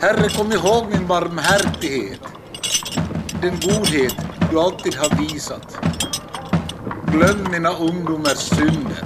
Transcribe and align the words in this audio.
Herre, 0.00 0.28
kom 0.28 0.52
ihåg 0.52 0.86
min 0.90 1.06
barmhärtighet, 1.06 2.20
den 3.42 3.60
godhet 3.60 4.16
du 4.50 4.60
alltid 4.60 4.94
har 4.94 5.18
visat. 5.18 5.76
Glöm 7.06 7.50
mina 7.50 7.70
ungdomars 7.70 8.38
synder, 8.38 9.04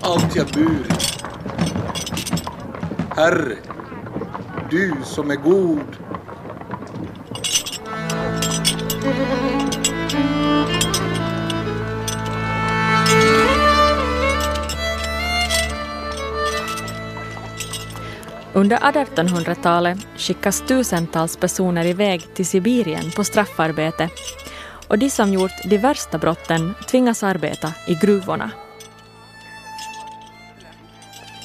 allt 0.00 0.36
jag 0.36 0.46
burit. 0.46 1.24
Herre, 3.16 3.56
du 4.70 4.94
som 5.04 5.30
är 5.30 5.36
god. 5.36 5.96
Under 18.60 18.78
1800-talet 18.78 19.98
skickas 20.16 20.60
tusentals 20.66 21.36
personer 21.36 21.86
iväg 21.86 22.34
till 22.34 22.46
Sibirien 22.46 23.10
på 23.10 23.24
straffarbete 23.24 24.08
och 24.88 24.98
de 24.98 25.10
som 25.10 25.32
gjort 25.32 25.50
de 25.64 25.78
värsta 25.78 26.18
brotten 26.18 26.74
tvingas 26.86 27.22
arbeta 27.22 27.72
i 27.88 27.94
gruvorna. 27.94 28.50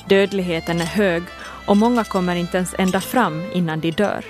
Dödligheten 0.10 0.82
är 0.82 0.86
hög 0.86 1.24
och 1.66 1.78
många 1.78 2.04
kommer 2.04 2.36
inte 2.36 2.58
ens 2.58 2.76
ända 2.78 3.02
fram 3.02 3.44
innan 3.54 3.80
de 3.80 3.92
dör. 3.92 4.26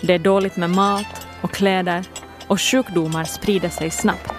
Det 0.00 0.14
är 0.14 0.18
dåligt 0.18 0.56
med 0.56 0.70
mat 0.70 1.26
och 1.40 1.52
kläder 1.52 2.04
och 2.46 2.60
sjukdomar 2.60 3.24
sprider 3.24 3.68
sig 3.68 3.90
snabbt. 3.90 4.37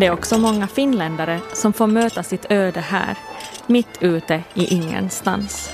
Det 0.00 0.06
är 0.06 0.12
också 0.12 0.38
många 0.38 0.66
finländare 0.66 1.40
som 1.52 1.72
får 1.72 1.86
möta 1.86 2.22
sitt 2.22 2.46
öde 2.50 2.80
här, 2.80 3.16
mitt 3.66 4.02
ute 4.02 4.42
i 4.54 4.74
ingenstans. 4.74 5.70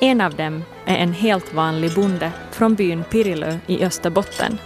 En 0.00 0.20
av 0.20 0.34
dem 0.34 0.64
är 0.84 0.96
en 0.96 1.12
helt 1.12 1.54
vanlig 1.54 1.94
bonde 1.94 2.32
från 2.50 2.74
byn 2.74 3.04
Pirilö 3.10 3.58
i 3.66 3.84
Österbotten. 3.84 4.58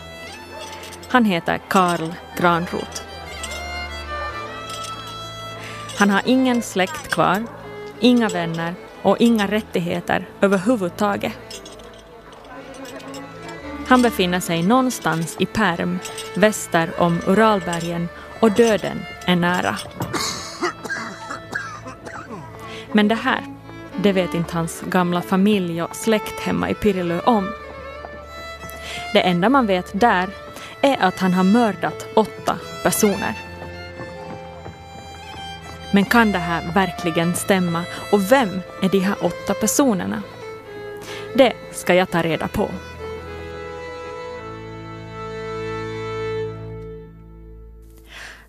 Han 1.08 1.24
heter 1.24 1.60
Karl 1.68 2.12
Granroth. 2.38 3.02
Han 5.98 6.10
har 6.10 6.22
ingen 6.24 6.62
släkt 6.62 7.08
kvar, 7.08 7.44
inga 8.00 8.28
vänner 8.28 8.74
och 9.02 9.16
inga 9.20 9.46
rättigheter 9.46 10.28
överhuvudtaget. 10.40 11.62
Han 13.86 14.02
befinner 14.02 14.40
sig 14.40 14.62
någonstans 14.62 15.36
i 15.38 15.46
Perm, 15.46 15.98
väster 16.34 16.90
om 16.98 17.20
Uralbergen 17.26 18.08
och 18.40 18.52
döden 18.52 19.02
är 19.26 19.36
nära. 19.36 19.76
Men 22.92 23.08
det 23.08 23.14
här, 23.14 23.44
det 23.96 24.12
vet 24.12 24.34
inte 24.34 24.54
hans 24.54 24.80
gamla 24.80 25.22
familj 25.22 25.82
och 25.82 25.96
släkt 25.96 26.40
hemma 26.40 26.70
i 26.70 26.74
Pirilö 26.74 27.20
om. 27.20 27.48
Det 29.12 29.20
enda 29.20 29.48
man 29.48 29.66
vet 29.66 30.00
där 30.00 30.28
är 30.80 30.96
att 31.00 31.18
han 31.18 31.34
har 31.34 31.44
mördat 31.44 32.06
åtta 32.14 32.56
personer. 32.82 33.34
Men 35.92 36.04
kan 36.04 36.32
det 36.32 36.38
här 36.38 36.72
verkligen 36.74 37.34
stämma 37.34 37.84
och 38.12 38.32
vem 38.32 38.60
är 38.82 38.88
de 38.88 38.98
här 38.98 39.16
åtta 39.20 39.54
personerna? 39.54 40.22
Det 41.34 41.52
ska 41.72 41.94
jag 41.94 42.10
ta 42.10 42.22
reda 42.22 42.48
på. 42.48 42.70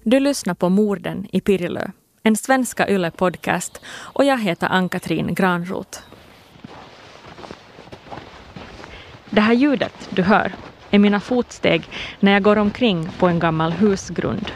Du 0.03 0.19
lyssnar 0.19 0.53
på 0.53 0.69
Morden 0.69 1.27
i 1.31 1.41
Pirilö, 1.41 1.87
en 2.23 2.35
svenska 2.35 2.87
Yle-podcast 2.89 3.81
och 4.13 4.25
jag 4.25 4.39
heter 4.39 4.67
Ann-Katrin 4.67 5.33
Granroth. 5.33 5.99
Det 9.29 9.41
här 9.41 9.53
ljudet 9.53 10.07
du 10.09 10.21
hör 10.21 10.53
är 10.91 10.99
mina 10.99 11.19
fotsteg 11.19 11.83
när 12.19 12.31
jag 12.31 12.43
går 12.43 12.57
omkring 12.57 13.09
på 13.19 13.27
en 13.27 13.39
gammal 13.39 13.71
husgrund. 13.71 14.51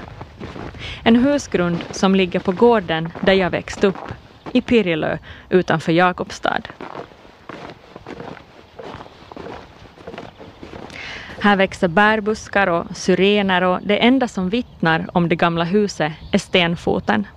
En 1.03 1.15
husgrund 1.15 1.83
som 1.91 2.15
ligger 2.15 2.39
på 2.39 2.51
gården 2.51 3.09
där 3.19 3.33
jag 3.33 3.49
växte 3.49 3.87
upp, 3.87 4.11
i 4.53 4.61
Pirilö 4.61 5.17
utanför 5.49 5.91
Jakobstad. 5.91 6.61
Här 11.45 11.55
växer 11.55 11.87
bärbuskar 11.87 12.67
och 12.67 12.97
syrener 12.97 13.61
och 13.61 13.79
det 13.83 13.97
enda 13.97 14.27
som 14.27 14.49
vittnar 14.49 15.07
om 15.13 15.29
det 15.29 15.35
gamla 15.35 15.63
huset 15.63 16.13
är 16.31 16.37
stenfoten. 16.37 17.27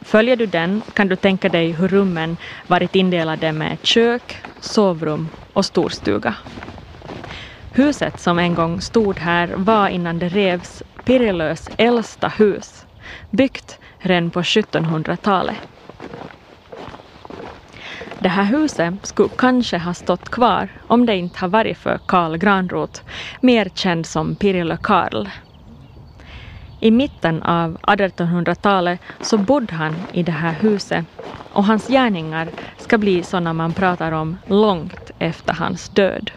Följer 0.00 0.36
du 0.36 0.46
den 0.46 0.82
kan 0.94 1.08
du 1.08 1.16
tänka 1.16 1.48
dig 1.48 1.72
hur 1.72 1.88
rummen 1.88 2.36
varit 2.66 2.94
indelade 2.96 3.52
med 3.52 3.78
kök, 3.82 4.36
sovrum 4.60 5.28
och 5.52 5.64
storstuga. 5.64 6.34
Huset 7.72 8.20
som 8.20 8.38
en 8.38 8.54
gång 8.54 8.80
stod 8.80 9.18
här 9.18 9.48
var 9.56 9.88
innan 9.88 10.18
det 10.18 10.28
revs 10.28 10.82
Pirilös 11.04 11.70
äldsta 11.78 12.28
hus, 12.28 12.86
byggt 13.30 13.78
redan 13.98 14.30
på 14.30 14.42
1700-talet. 14.42 15.56
Det 18.26 18.30
här 18.30 18.44
huset 18.44 19.06
skulle 19.06 19.28
kanske 19.38 19.78
ha 19.78 19.94
stått 19.94 20.28
kvar 20.28 20.68
om 20.86 21.06
det 21.06 21.16
inte 21.16 21.38
har 21.38 21.48
varit 21.48 21.78
för 21.78 21.98
Karl 22.06 22.36
Granroth, 22.36 23.00
mer 23.40 23.68
känd 23.74 24.06
som 24.06 24.36
Pirille 24.36 24.78
Karl. 24.82 25.28
I 26.80 26.90
mitten 26.90 27.42
av 27.42 27.76
1800-talet 27.82 29.00
så 29.20 29.38
bodde 29.38 29.74
han 29.74 30.06
i 30.12 30.22
det 30.22 30.32
här 30.32 30.52
huset 30.52 31.06
och 31.52 31.64
hans 31.64 31.86
gärningar 31.86 32.52
ska 32.76 32.98
bli 32.98 33.24
sådana 33.24 33.52
man 33.52 33.74
pratar 33.74 34.12
om 34.12 34.38
långt 34.46 35.10
efter 35.18 35.52
hans 35.54 35.88
död. 35.88 36.30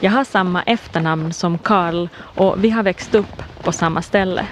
Jag 0.00 0.10
har 0.10 0.24
samma 0.24 0.62
efternamn 0.62 1.32
som 1.32 1.58
Karl 1.58 2.08
och 2.16 2.64
vi 2.64 2.70
har 2.70 2.82
växt 2.82 3.14
upp 3.14 3.42
på 3.62 3.72
samma 3.72 4.02
ställe. 4.02 4.48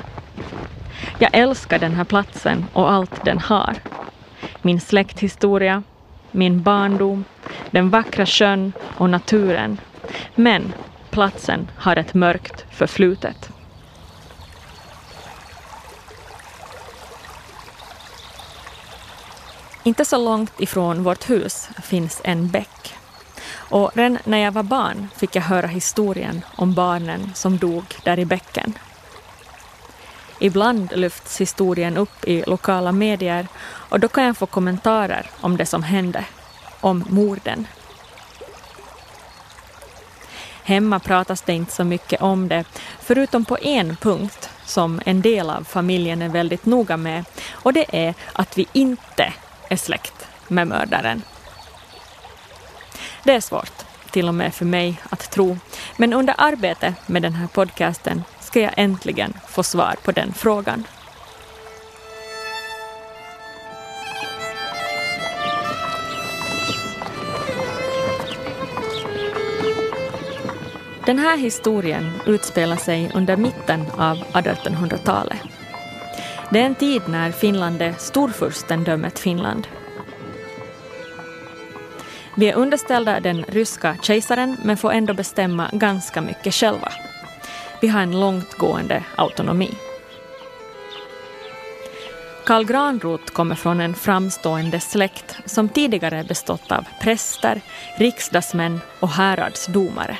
Jag 1.25 1.35
älskar 1.35 1.79
den 1.79 1.95
här 1.95 2.05
platsen 2.05 2.67
och 2.73 2.93
allt 2.93 3.25
den 3.25 3.39
har. 3.39 3.77
Min 4.63 4.81
släkthistoria, 4.81 5.83
min 6.31 6.63
barndom, 6.63 7.25
den 7.71 7.91
vackra 7.91 8.27
sjön 8.27 8.73
och 8.81 9.11
naturen. 9.11 9.81
Men 10.35 10.73
platsen 11.11 11.71
har 11.77 11.97
ett 11.97 12.15
mörkt 12.15 12.65
förflutet. 12.71 13.51
Inte 19.83 20.05
så 20.05 20.19
långt 20.19 20.61
ifrån 20.61 21.03
vårt 21.03 21.31
hus 21.31 21.69
finns 21.83 22.21
en 22.25 22.49
bäck. 22.49 22.95
Och 23.55 23.91
redan 23.95 24.19
när 24.25 24.39
jag 24.39 24.53
var 24.53 24.63
barn 24.63 25.09
fick 25.17 25.37
jag 25.37 25.43
höra 25.43 25.67
historien 25.67 26.45
om 26.57 26.75
barnen 26.75 27.31
som 27.35 27.59
dog 27.59 27.85
där 28.05 28.19
i 28.19 28.25
bäcken. 28.25 28.75
Ibland 30.39 30.93
lyfts 30.97 31.41
historien 31.41 31.97
upp 31.97 32.25
i 32.25 32.45
lokala 32.47 32.93
medier 32.93 33.49
och 33.65 34.01
då 34.01 34.09
kan 34.09 34.25
jag 34.25 34.37
få 34.37 34.47
kommentarer 34.47 35.31
om 35.41 35.57
det 35.57 35.67
som 35.67 35.83
hände, 35.83 36.25
om 36.81 37.05
morden. 37.09 37.67
Hemma 40.63 40.99
pratas 40.99 41.43
det 41.43 41.53
inte 41.53 41.73
så 41.73 41.85
mycket 41.85 42.23
om 42.23 42.49
det, 42.49 42.65
förutom 43.01 43.45
på 43.45 43.59
en 43.63 43.97
punkt 43.97 44.51
som 44.65 45.01
en 45.07 45.23
del 45.23 45.51
av 45.51 45.65
familjen 45.65 46.23
är 46.23 46.29
väldigt 46.29 46.67
noga 46.67 46.97
med 46.97 47.25
och 47.53 47.73
det 47.73 48.07
är 48.07 48.15
att 48.33 48.59
vi 48.59 48.67
inte 48.73 49.33
är 49.71 49.77
släkt 49.77 50.27
med 50.49 50.69
mördaren. 50.69 51.23
Det 53.23 53.33
är 53.33 53.41
svårt, 53.41 53.83
till 54.11 54.29
och 54.29 54.35
med 54.35 54.55
för 54.55 54.65
mig, 54.65 55.01
att 55.11 55.31
tro, 55.31 55.59
men 55.97 56.13
under 56.13 56.35
arbetet 56.39 57.09
med 57.09 57.23
den 57.23 57.35
här 57.35 57.47
podcasten 57.47 58.25
ska 58.55 58.61
jag 58.61 58.75
äntligen 58.77 59.33
få 59.49 59.63
svar 59.63 59.95
på 60.05 60.13
den 60.13 60.33
frågan. 60.33 60.87
Den 71.07 71.19
här 71.19 71.37
historien 71.37 72.13
utspelar 72.27 72.77
sig 72.77 73.11
under 73.15 73.37
mitten 73.37 73.85
av 73.99 74.17
1800-talet. 74.17 75.39
Det 76.51 76.61
är 76.61 76.67
en 76.67 76.75
tid 76.75 77.03
när 77.09 77.33
Finland 77.33 77.83
är 77.83 77.93
storfurstendömet 77.93 79.19
Finland. 79.19 79.67
Vi 82.37 82.49
är 82.49 82.55
underställda 82.55 83.21
den 83.21 83.43
ryska 83.43 83.97
kejsaren 84.03 84.57
men 84.65 84.77
får 84.77 84.93
ändå 84.93 85.15
bestämma 85.15 85.71
ganska 85.73 86.21
mycket 86.21 86.55
själva. 86.55 86.93
Vi 87.81 87.89
har 87.89 88.01
en 88.01 88.21
långtgående 88.21 89.05
autonomi. 89.17 89.71
Karl 92.47 92.65
Granroth 92.65 93.33
kommer 93.33 93.55
från 93.55 93.81
en 93.81 93.95
framstående 93.95 94.81
släkt 94.81 95.37
som 95.47 95.69
tidigare 95.69 96.25
bestått 96.25 96.73
av 96.73 96.85
präster, 97.03 97.61
riksdagsmän 97.99 98.81
och 99.01 99.09
häradsdomare. 99.09 100.19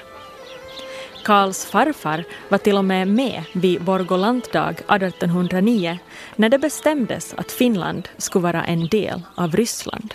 Karls 1.25 1.65
farfar 1.65 2.25
var 2.49 2.59
till 2.59 2.77
och 2.77 2.85
med 2.85 3.09
med 3.09 3.43
vid 3.53 3.83
Borgolantdag 3.83 4.71
1809 4.71 5.99
när 6.37 6.49
det 6.49 6.59
bestämdes 6.59 7.35
att 7.35 7.53
Finland 7.53 8.09
skulle 8.19 8.43
vara 8.43 8.65
en 8.65 8.89
del 8.89 9.23
av 9.35 9.57
Ryssland. 9.57 10.15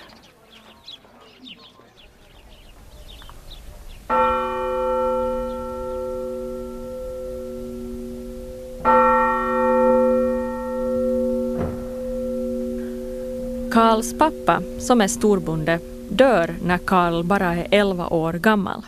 Karls 13.72 14.18
pappa, 14.18 14.62
som 14.80 15.02
är 15.02 15.08
storbonde, 15.08 15.80
dör 16.10 16.56
när 16.64 16.78
Karl 16.78 17.24
bara 17.24 17.56
är 17.56 17.68
11 17.72 18.08
år 18.08 18.34
gammal. 18.34 18.86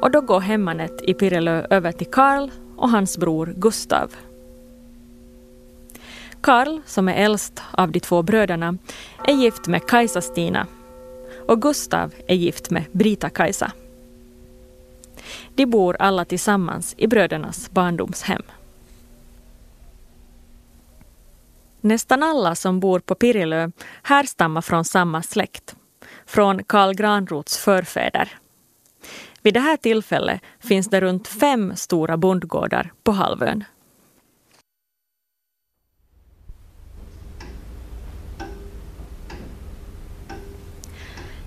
Och 0.00 0.10
då 0.10 0.20
går 0.20 0.40
hemmanet 0.40 1.02
i 1.02 1.14
Pirelö 1.14 1.66
över 1.70 1.92
till 1.92 2.06
Karl 2.06 2.50
och 2.76 2.90
hans 2.90 3.18
bror 3.18 3.54
Gustav. 3.56 4.14
Karl, 6.40 6.80
som 6.86 7.08
är 7.08 7.14
äldst 7.14 7.62
av 7.70 7.92
de 7.92 8.00
två 8.00 8.22
bröderna, 8.22 8.78
är 9.26 9.34
gift 9.34 9.66
med 9.66 9.82
Kajsa-Stina 9.82 10.66
och 11.48 11.62
Gustav 11.62 12.14
är 12.26 12.34
gift 12.34 12.70
med 12.70 12.84
Brita-Kajsa. 12.92 13.72
De 15.54 15.66
bor 15.66 15.96
alla 15.98 16.24
tillsammans 16.24 16.94
i 16.98 17.06
brödernas 17.06 17.70
barndomshem. 17.70 18.42
Nästan 21.80 22.22
alla 22.22 22.54
som 22.54 22.80
bor 22.80 23.00
på 23.00 23.14
Pirilö 23.14 23.70
härstammar 24.02 24.60
från 24.60 24.84
samma 24.84 25.22
släkt, 25.22 25.76
från 26.26 26.64
Karl 26.64 26.94
Granrots 26.94 27.58
förfäder. 27.58 28.38
Vid 29.42 29.54
det 29.54 29.60
här 29.60 29.76
tillfället 29.76 30.40
finns 30.60 30.88
det 30.88 31.00
runt 31.00 31.28
fem 31.28 31.76
stora 31.76 32.16
bondgårdar 32.16 32.92
på 33.02 33.12
halvön. 33.12 33.64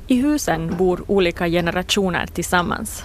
I 0.08 0.16
husen 0.16 0.78
bor 0.78 1.04
olika 1.08 1.48
generationer 1.48 2.28
tillsammans. 2.28 3.04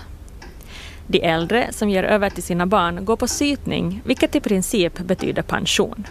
De 1.06 1.23
äldre 1.25 1.73
som 1.73 1.90
ger 1.90 2.02
över 2.02 2.31
till 2.31 2.43
sina 2.43 2.67
barn 2.67 3.05
går 3.05 3.17
på 3.17 3.28
sytning, 3.28 4.02
vilket 4.05 4.34
i 4.34 4.40
princip 4.40 4.99
betyder 4.99 5.43
pension. 5.43 6.06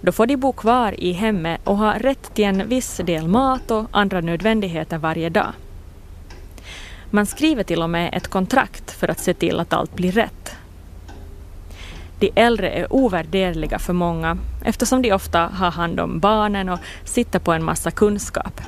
Då 0.00 0.12
får 0.12 0.26
de 0.26 0.36
bo 0.36 0.52
kvar 0.52 1.00
i 1.00 1.12
hemmet 1.12 1.60
och 1.64 1.76
ha 1.76 1.98
rätt 1.98 2.34
till 2.34 2.44
en 2.44 2.68
viss 2.68 2.96
del 2.96 3.28
mat 3.28 3.70
och 3.70 3.86
andra 3.90 4.20
nödvändigheter 4.20 4.98
varje 4.98 5.28
dag. 5.28 5.52
Man 7.10 7.26
skriver 7.26 7.62
till 7.62 7.82
och 7.82 7.90
med 7.90 8.14
ett 8.14 8.28
kontrakt 8.28 8.90
för 8.90 9.08
att 9.08 9.20
se 9.20 9.34
till 9.34 9.60
att 9.60 9.72
allt 9.72 9.94
blir 9.94 10.12
rätt. 10.12 10.56
De 12.18 12.30
äldre 12.34 12.70
är 12.70 12.92
ovärderliga 12.92 13.78
för 13.78 13.92
många 13.92 14.38
eftersom 14.64 15.02
de 15.02 15.12
ofta 15.12 15.46
har 15.46 15.70
hand 15.70 16.00
om 16.00 16.20
barnen 16.20 16.68
och 16.68 16.78
sitter 17.04 17.38
på 17.38 17.52
en 17.52 17.64
massa 17.64 17.90
kunskap. 17.90 18.60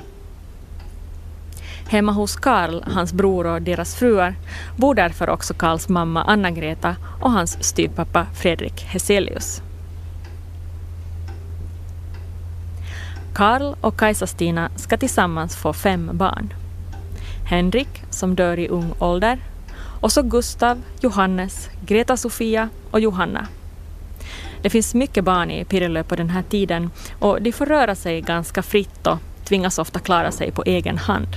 Hemma 1.89 2.13
hos 2.13 2.37
Karl, 2.37 2.83
hans 2.83 3.13
bror 3.13 3.47
och 3.47 3.63
deras 3.63 3.95
fruar 3.95 4.35
bor 4.77 4.95
därför 4.95 5.31
också 5.31 5.55
Karls 5.55 5.89
mamma 5.89 6.25
Anna-Greta 6.25 6.97
och 7.21 7.31
hans 7.31 7.65
styvpappa 7.65 8.27
Fredrik 8.35 8.81
Heselius. 8.81 9.63
Karl 13.35 13.75
och 13.81 13.97
Kajsa-Stina 13.97 14.71
ska 14.77 14.97
tillsammans 14.97 15.57
få 15.57 15.73
fem 15.73 16.11
barn. 16.13 16.55
Henrik, 17.45 18.03
som 18.11 18.35
dör 18.35 18.59
i 18.59 18.69
ung 18.69 18.93
ålder, 18.99 19.39
och 20.01 20.13
så 20.13 20.23
Gustav, 20.23 20.83
Johannes, 21.01 21.69
Greta-Sofia 21.87 22.69
och 22.91 23.01
Johanna. 23.01 23.47
Det 24.63 24.71
finns 24.71 24.95
mycket 24.95 25.25
barn 25.25 25.51
i 25.51 25.65
Pirilö 25.65 26.03
på 26.03 26.17
den 26.17 26.31
här 26.31 26.43
tiden 26.43 26.91
och 27.19 27.43
de 27.43 27.53
får 27.53 27.67
röra 27.67 27.95
sig 27.95 28.21
ganska 28.21 28.63
fritt 28.63 29.07
och 29.07 29.19
tvingas 29.45 29.79
ofta 29.79 29.99
klara 29.99 30.31
sig 30.31 30.51
på 30.51 30.63
egen 30.67 30.99
hand. 30.99 31.29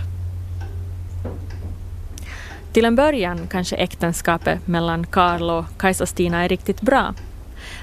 Till 2.74 2.86
en 2.86 2.95
början 2.95 3.48
kanske 3.48 3.75
äktenskapet 3.75 4.68
mellan 4.68 5.06
Karl 5.06 5.50
och 5.50 5.66
Kajsa-Stina 5.78 6.44
är 6.44 6.50
riktigt 6.50 6.81
bra, 6.81 7.13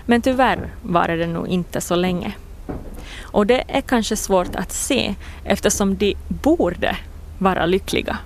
men 0.06 0.22
tyvärr 0.22 0.70
varar 0.82 1.16
det 1.16 1.26
nog 1.26 1.48
inte 1.48 1.80
så 1.80 1.94
länge. 1.94 2.32
Och 3.32 3.46
det 3.46 3.64
är 3.68 3.80
kanske 3.80 4.16
svårt 4.16 4.56
att 4.56 4.72
se 4.72 5.14
eftersom 5.44 5.96
de 5.96 6.16
borde 6.28 6.96
vara 7.38 7.66
lyckliga. 7.66 8.18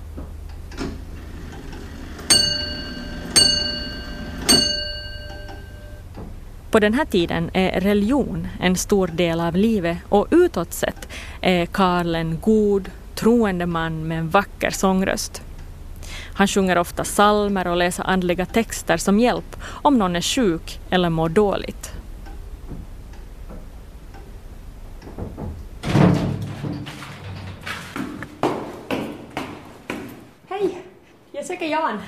På 6.71 6.81
den 6.81 6.95
här 6.95 7.05
tiden 7.05 7.51
är 7.53 7.81
religion 7.81 8.49
en 8.61 8.77
stor 8.77 9.07
del 9.07 9.41
av 9.41 9.57
livet 9.57 9.99
och 10.09 10.27
utåt 10.31 10.73
sett 10.73 11.09
är 11.41 11.67
Karl 11.67 12.15
en 12.15 12.41
god, 12.41 12.91
troende 13.15 13.67
man 13.67 14.09
med 14.09 14.19
en 14.19 14.29
vacker 14.29 14.71
sångröst. 14.71 15.43
Han 16.35 16.49
sjunger 16.49 16.79
ofta 16.79 17.05
salmer 17.05 17.67
och 17.67 17.77
läser 17.77 18.05
andliga 18.05 18.47
texter 18.47 18.97
som 18.97 19.21
hjälp 19.21 19.57
om 19.67 19.99
någon 19.99 20.17
är 20.17 20.21
sjuk 20.21 20.81
eller 20.91 21.11
mår 21.11 21.29
dåligt. 21.29 21.93
Jag 31.45 31.49
söker 31.49 31.67
Jan. 31.67 31.99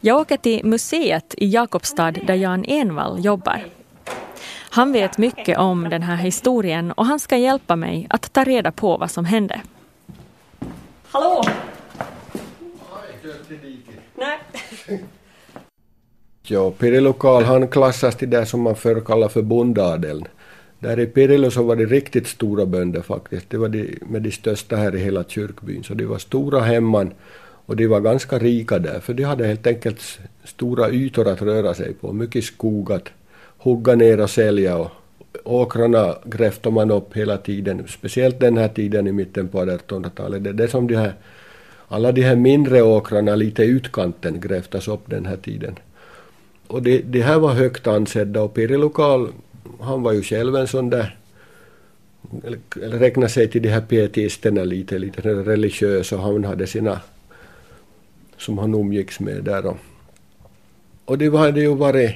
Jag 0.00 0.20
åker 0.20 0.36
till 0.36 0.64
museet 0.64 1.34
i 1.36 1.46
Jakobstad 1.46 2.10
där 2.10 2.34
Jan 2.34 2.64
Envall 2.64 3.24
jobbar. 3.24 3.64
Han 4.70 4.92
vet 4.92 5.18
mycket 5.18 5.58
om 5.58 5.88
den 5.90 6.02
här 6.02 6.16
historien 6.16 6.92
och 6.92 7.06
han 7.06 7.20
ska 7.20 7.36
hjälpa 7.36 7.76
mig 7.76 8.06
att 8.10 8.32
ta 8.32 8.44
reda 8.44 8.72
på 8.72 8.96
vad 8.96 9.10
som 9.10 9.24
hände. 9.24 9.60
Hallå! 11.10 11.44
Nej. 14.14 14.38
Ja, 16.42 16.70
Pirilokal 16.70 17.44
han 17.44 17.68
klassas 17.68 18.16
till 18.16 18.30
det 18.30 18.46
som 18.46 18.60
man 18.62 18.76
förr 18.76 19.00
kallade 19.00 19.32
för 19.32 19.42
bondadeln. 19.42 20.26
Där 20.78 21.00
i 21.00 21.06
Pirilo 21.06 21.50
så 21.50 21.62
var 21.62 21.76
det 21.76 21.84
riktigt 21.84 22.26
stora 22.26 22.66
bönder 22.66 23.02
faktiskt. 23.02 23.50
Det 23.50 23.56
var 23.56 23.68
de 23.68 23.98
med 24.02 24.22
de 24.22 24.32
största 24.32 24.76
här 24.76 24.96
i 24.96 24.98
hela 24.98 25.24
kyrkbyn. 25.24 25.84
Så 25.84 25.94
det 25.94 26.06
var 26.06 26.18
stora 26.18 26.60
hemman 26.60 27.12
och 27.66 27.76
de 27.76 27.86
var 27.86 28.00
ganska 28.00 28.38
rika 28.38 28.78
där, 28.78 29.00
för 29.00 29.14
de 29.14 29.22
hade 29.22 29.46
helt 29.46 29.66
enkelt 29.66 30.20
stora 30.44 30.90
ytor 30.90 31.28
att 31.28 31.42
röra 31.42 31.74
sig 31.74 31.94
på, 31.94 32.12
mycket 32.12 32.44
skog 32.44 32.92
att 32.92 33.08
hugga 33.58 33.94
ner 33.94 34.20
och 34.20 34.30
sälja 34.30 34.76
och 34.76 34.90
åkrarna 35.44 36.14
grävde 36.24 36.70
man 36.70 36.90
upp 36.90 37.16
hela 37.16 37.36
tiden, 37.36 37.84
speciellt 37.88 38.40
den 38.40 38.56
här 38.56 38.68
tiden 38.68 39.06
i 39.06 39.12
mitten 39.12 39.48
på 39.48 39.64
1800-talet. 39.64 40.44
Det 40.44 40.50
är 40.50 40.54
det 40.54 40.68
som 40.68 40.86
de 40.86 40.96
här, 40.96 41.14
alla 41.88 42.12
de 42.12 42.22
här 42.22 42.36
mindre 42.36 42.82
åkrarna 42.82 43.34
lite 43.34 43.64
i 43.64 43.66
utkanten 43.66 44.40
grävdes 44.40 44.88
upp 44.88 45.02
den 45.06 45.26
här 45.26 45.36
tiden. 45.36 45.78
Och 46.66 46.82
de, 46.82 47.02
de 47.02 47.22
här 47.22 47.38
var 47.38 47.52
högt 47.52 47.86
ansedda 47.86 48.42
och 48.42 48.54
Pirilokal, 48.54 49.28
han 49.80 50.02
var 50.02 50.12
ju 50.12 50.22
själv 50.22 50.56
en 50.56 50.68
sån 50.68 50.90
där 50.90 51.16
eller, 52.44 52.58
räkna 52.98 53.28
sig 53.28 53.50
till 53.50 53.62
de 53.62 53.68
här 53.68 53.80
pietisterna 53.80 54.64
lite, 54.64 54.98
lite 54.98 55.20
religiös 55.22 56.12
och 56.12 56.20
han 56.20 56.44
hade 56.44 56.66
sina 56.66 57.00
som 58.44 58.58
han 58.58 58.74
umgicks 58.74 59.20
med 59.20 59.44
där. 59.44 59.66
Och, 59.66 59.76
och 61.04 61.18
det 61.18 61.36
hade 61.36 61.60
ju 61.60 61.74
varit 61.74 62.10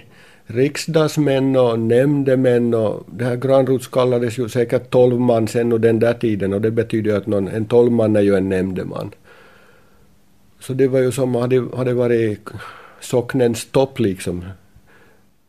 riksdagsmän 0.46 1.56
och 1.56 1.78
nämndemän 1.78 2.74
och 2.74 3.04
det 3.06 3.24
här 3.24 3.36
Granrots 3.36 3.88
kallades 3.88 4.38
ju 4.38 4.48
säkert 4.48 4.90
tolv 4.90 5.20
man 5.20 5.48
sen 5.48 5.72
och 5.72 5.80
den 5.80 5.98
där 5.98 6.14
tiden 6.14 6.52
och 6.52 6.60
det 6.60 6.70
betyder 6.70 7.16
att 7.16 7.26
någon, 7.26 7.48
en 7.48 7.64
tolv 7.64 7.92
man 7.92 8.16
är 8.16 8.20
ju 8.20 8.36
en 8.36 8.48
nämndeman. 8.48 9.10
Så 10.60 10.72
det 10.72 10.88
var 10.88 10.98
ju 10.98 11.12
som 11.12 11.34
hade, 11.34 11.76
hade 11.76 11.94
varit 11.94 12.48
socknens 13.00 13.70
topp 13.70 13.98
liksom. 13.98 14.44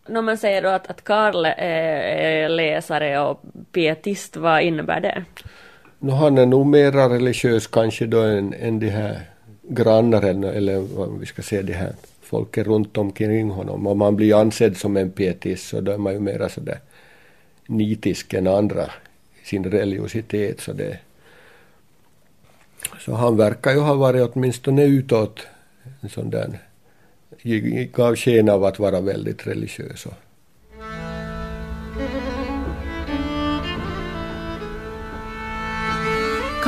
När 0.07 0.21
man 0.21 0.37
säger 0.37 0.61
då 0.61 0.69
att, 0.69 0.87
att 0.87 1.03
Karl 1.03 1.45
är 1.57 2.49
läsare 2.49 3.19
och 3.19 3.41
pietist, 3.71 4.37
vad 4.37 4.61
innebär 4.61 4.99
det? 4.99 5.23
No, 5.99 6.11
han 6.11 6.37
är 6.37 6.45
nog 6.45 6.65
mera 6.65 7.09
religiös 7.09 7.67
kanske 7.67 8.05
då 8.05 8.21
än, 8.21 8.53
än 8.53 8.79
de 8.79 8.89
här 8.89 9.19
grannar 9.69 10.21
eller 10.21 10.79
vad 10.79 11.19
vi 11.19 11.25
ska 11.25 11.41
säga 11.41 11.61
det 11.61 11.73
här 11.73 11.93
folket 12.21 12.67
runt 12.67 12.97
omkring 12.97 13.49
honom. 13.49 13.87
Om 13.87 13.97
man 13.97 14.15
blir 14.15 14.41
ansedd 14.41 14.77
som 14.77 14.97
en 14.97 15.11
pietist 15.11 15.67
så 15.67 15.81
då 15.81 15.91
är 15.91 15.97
man 15.97 16.13
ju 16.13 16.19
mera 16.19 16.49
sådär 16.49 16.79
nitisk 17.67 18.33
än 18.33 18.47
andra 18.47 18.85
i 19.43 19.47
sin 19.47 19.65
religiositet. 19.65 20.61
Så, 20.61 20.73
det, 20.73 20.99
så 22.99 23.13
han 23.13 23.37
verkar 23.37 23.71
ju 23.71 23.79
ha 23.79 23.93
varit 23.93 24.29
åtminstone 24.33 24.83
utåt 24.83 25.39
en 26.01 26.09
sån 26.09 26.29
där, 26.29 26.59
gav 27.93 28.15
sken 28.15 28.49
av 28.49 28.63
att 28.63 28.79
vara 28.79 29.01
väldigt 29.01 29.47
religiös. 29.47 30.07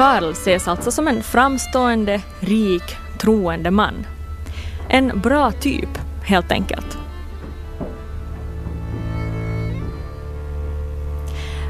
Karl 0.01 0.31
ses 0.31 0.67
alltså 0.67 0.91
som 0.91 1.07
en 1.07 1.23
framstående, 1.23 2.21
rik, 2.39 2.83
troende 3.19 3.71
man. 3.71 4.05
En 4.89 5.19
bra 5.19 5.51
typ, 5.51 5.89
helt 6.23 6.51
enkelt. 6.51 6.97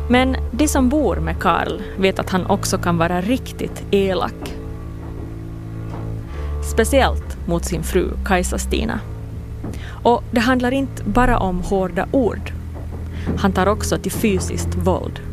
Men 0.09 0.35
de 0.51 0.67
som 0.67 0.89
bor 0.89 1.15
med 1.15 1.39
Karl 1.39 1.81
vet 1.97 2.19
att 2.19 2.29
han 2.29 2.45
också 2.45 2.77
kan 2.77 2.97
vara 2.97 3.21
riktigt 3.21 3.83
elak. 3.91 4.55
Speciellt 6.71 7.47
mot 7.47 7.65
sin 7.65 7.83
fru 7.83 8.09
Kajsa-Stina. 8.25 8.99
Och 10.03 10.23
det 10.31 10.41
handlar 10.41 10.71
inte 10.71 11.03
bara 11.03 11.39
om 11.39 11.61
hårda 11.61 12.07
ord. 12.11 12.51
Han 13.37 13.51
tar 13.51 13.67
också 13.67 13.97
till 13.97 14.11
fysiskt 14.11 14.75
våld. 14.75 15.30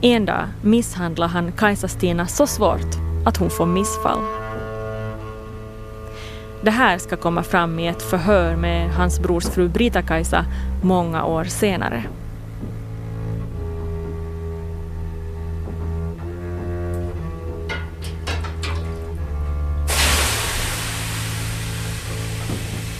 En 0.00 0.24
dag 0.24 0.46
misshandlar 0.62 1.28
han 1.28 1.52
Kajsa-Stina 1.52 2.26
så 2.26 2.46
svårt 2.46 2.94
att 3.24 3.36
hon 3.36 3.50
får 3.50 3.66
missfall. 3.66 4.18
Det 6.62 6.70
här 6.70 6.98
ska 6.98 7.16
komma 7.16 7.42
fram 7.42 7.78
i 7.78 7.86
ett 7.86 8.02
förhör 8.02 8.56
med 8.56 8.90
hans 8.90 9.20
brors 9.20 9.44
fru 9.44 9.68
Brita-Kajsa 9.68 10.44
många 10.82 11.24
år 11.24 11.44
senare. 11.44 12.04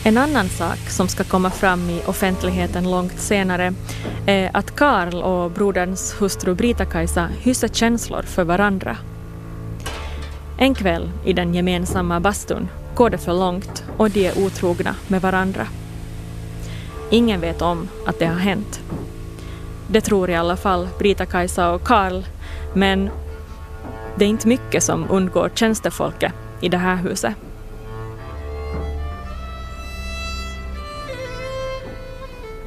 En 0.07 0.19
annan 0.19 0.49
sak 0.49 0.79
som 0.79 1.09
ska 1.09 1.25
komma 1.25 1.51
fram 1.51 1.91
i 1.91 2.03
offentligheten 2.07 2.91
långt 2.91 3.21
senare 3.21 3.75
är 4.27 4.51
att 4.55 4.77
Karl 4.77 5.15
och 5.15 5.51
broderns 5.51 6.15
hustru 6.21 6.55
Brita-Kajsa 6.55 7.29
hyser 7.41 7.69
känslor 7.69 8.23
för 8.23 8.45
varandra. 8.45 8.97
En 10.59 10.75
kväll 10.75 11.11
i 11.25 11.33
den 11.33 11.55
gemensamma 11.55 12.21
bastun 12.21 12.69
går 12.95 13.11
det 13.11 13.19
för 13.19 13.33
långt 13.33 13.85
och 13.97 14.11
de 14.11 14.27
är 14.27 14.45
otrogna 14.45 14.95
med 15.09 15.23
varandra. 15.23 15.67
Ingen 17.11 17.41
vet 17.41 17.63
om 17.63 17.89
att 18.07 18.19
det 18.19 18.27
har 18.27 18.41
hänt. 18.41 18.81
Det 19.89 20.01
tror 20.01 20.31
i 20.31 20.35
alla 20.35 20.57
fall 20.57 20.89
Brita-Kajsa 20.99 21.71
och 21.71 21.83
Karl, 21.83 22.23
men 22.75 23.11
det 24.17 24.25
är 24.25 24.29
inte 24.29 24.49
mycket 24.49 24.83
som 24.83 25.07
undgår 25.11 25.51
tjänstefolket 25.55 26.33
i 26.61 26.69
det 26.69 26.79
här 26.79 26.97
huset. 26.97 27.35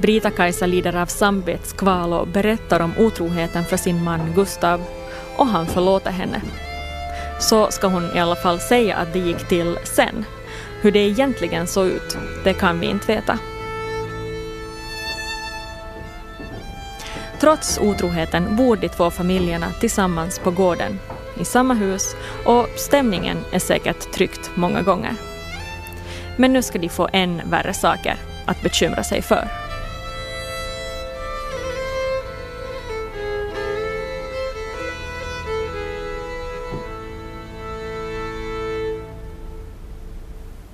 Brita-Kajsa 0.02 0.66
lider 0.66 0.96
av 0.96 1.06
samvetskval 1.06 2.14
och 2.14 2.28
berättar 2.28 2.80
om 2.80 2.94
otroheten 2.98 3.66
för 3.66 3.78
sin 3.78 4.04
man 4.04 4.34
Gustav 4.36 4.82
och 5.38 5.48
han 5.48 5.68
förlåter 5.68 6.12
henne. 6.12 6.42
Så 7.40 7.72
ska 7.72 7.88
hon 7.88 8.16
i 8.16 8.20
alla 8.20 8.36
fall 8.36 8.60
säga 8.60 8.96
att 8.96 9.14
det 9.14 9.20
gick 9.20 9.48
till 9.48 9.78
sen. 9.84 10.26
Hur 10.82 10.92
det 10.92 11.00
egentligen 11.00 11.68
såg 11.68 11.88
ut, 11.88 12.18
det 12.44 12.54
kan 12.54 12.80
vi 12.80 12.88
inte 12.88 13.08
veta. 13.08 13.40
Trots 17.40 17.78
otroheten 17.78 18.56
bor 18.56 18.76
de 18.76 18.90
två 18.90 19.12
familjerna 19.12 19.68
tillsammans 19.80 20.40
på 20.40 20.52
gården, 20.52 21.00
i 21.40 21.46
samma 21.46 21.74
hus 21.74 22.16
och 22.46 22.68
stämningen 22.76 23.38
är 23.52 23.60
säkert 23.60 24.12
tryckt 24.12 24.52
många 24.56 24.82
gånger. 24.82 25.16
Men 26.38 26.54
nu 26.54 26.62
ska 26.62 26.80
de 26.80 26.90
få 26.90 27.10
än 27.14 27.42
värre 27.46 27.74
saker 27.74 28.16
att 28.46 28.62
bekymra 28.62 29.04
sig 29.04 29.22
för. 29.22 29.59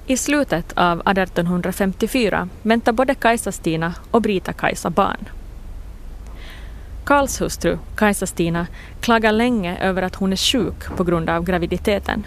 I 0.07 0.17
slutet 0.17 0.73
av 0.75 1.01
1854 1.07 2.49
väntar 2.63 2.91
både 2.91 3.13
Kajsa-Stina 3.15 3.93
och 4.11 4.21
Brita-Kajsa 4.21 4.89
barn. 4.89 5.29
Karls 7.05 7.41
hustru, 7.41 7.77
Kajsa-Stina, 7.95 8.67
klagar 9.01 9.31
länge 9.31 9.77
över 9.77 10.01
att 10.01 10.15
hon 10.15 10.31
är 10.31 10.35
sjuk 10.35 10.95
på 10.97 11.03
grund 11.03 11.29
av 11.29 11.43
graviditeten. 11.43 12.25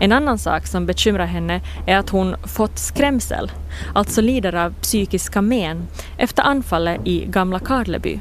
En 0.00 0.12
annan 0.12 0.38
sak 0.38 0.66
som 0.66 0.86
bekymrar 0.86 1.26
henne 1.26 1.60
är 1.86 1.96
att 1.96 2.10
hon 2.10 2.36
fått 2.44 2.78
skrämsel, 2.78 3.52
alltså 3.94 4.20
lider 4.20 4.54
av 4.54 4.74
psykiska 4.80 5.42
men, 5.42 5.88
efter 6.16 6.42
anfallet 6.42 7.00
i 7.04 7.24
Gamla 7.26 7.58
Karleby. 7.58 8.20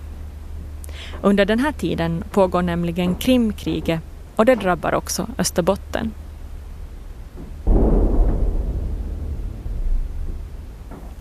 Under 1.22 1.46
den 1.46 1.60
här 1.60 1.72
tiden 1.72 2.24
pågår 2.32 2.62
nämligen 2.62 3.16
Krimkriget 3.16 4.02
och 4.36 4.46
det 4.46 4.56
drabbar 4.56 4.94
också 4.94 5.28
Österbotten. 5.38 6.12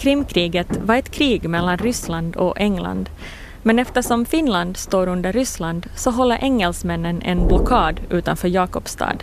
Krimkriget 0.06 0.76
var 0.76 0.96
ett 0.96 1.10
krig 1.10 1.48
mellan 1.48 1.78
Ryssland 1.78 2.36
och 2.36 2.60
England 2.60 3.10
men 3.62 3.78
eftersom 3.78 4.24
Finland 4.24 4.76
står 4.76 5.06
under 5.06 5.32
Ryssland 5.32 5.86
så 5.96 6.10
håller 6.10 6.44
engelsmännen 6.44 7.22
en 7.22 7.48
blockad 7.48 8.00
utanför 8.10 8.48
Jakobstad. 8.48 9.16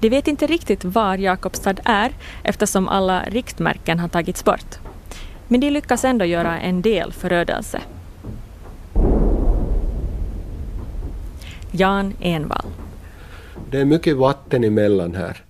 De 0.00 0.08
vet 0.08 0.28
inte 0.28 0.46
riktigt 0.46 0.84
var 0.84 1.16
Jakobstad 1.16 1.74
är 1.84 2.12
eftersom 2.42 2.88
alla 2.88 3.22
riktmärken 3.24 3.98
har 3.98 4.08
tagits 4.08 4.44
bort. 4.44 4.74
Men 5.48 5.60
de 5.60 5.70
lyckas 5.70 6.04
ändå 6.04 6.24
göra 6.24 6.60
en 6.60 6.82
del 6.82 7.12
förödelse. 7.12 7.80
Jan 11.70 12.14
Envall. 12.20 12.66
Det 13.70 13.80
är 13.80 13.84
mycket 13.84 14.16
vatten 14.16 14.64
emellan 14.64 15.14
här. 15.14 15.45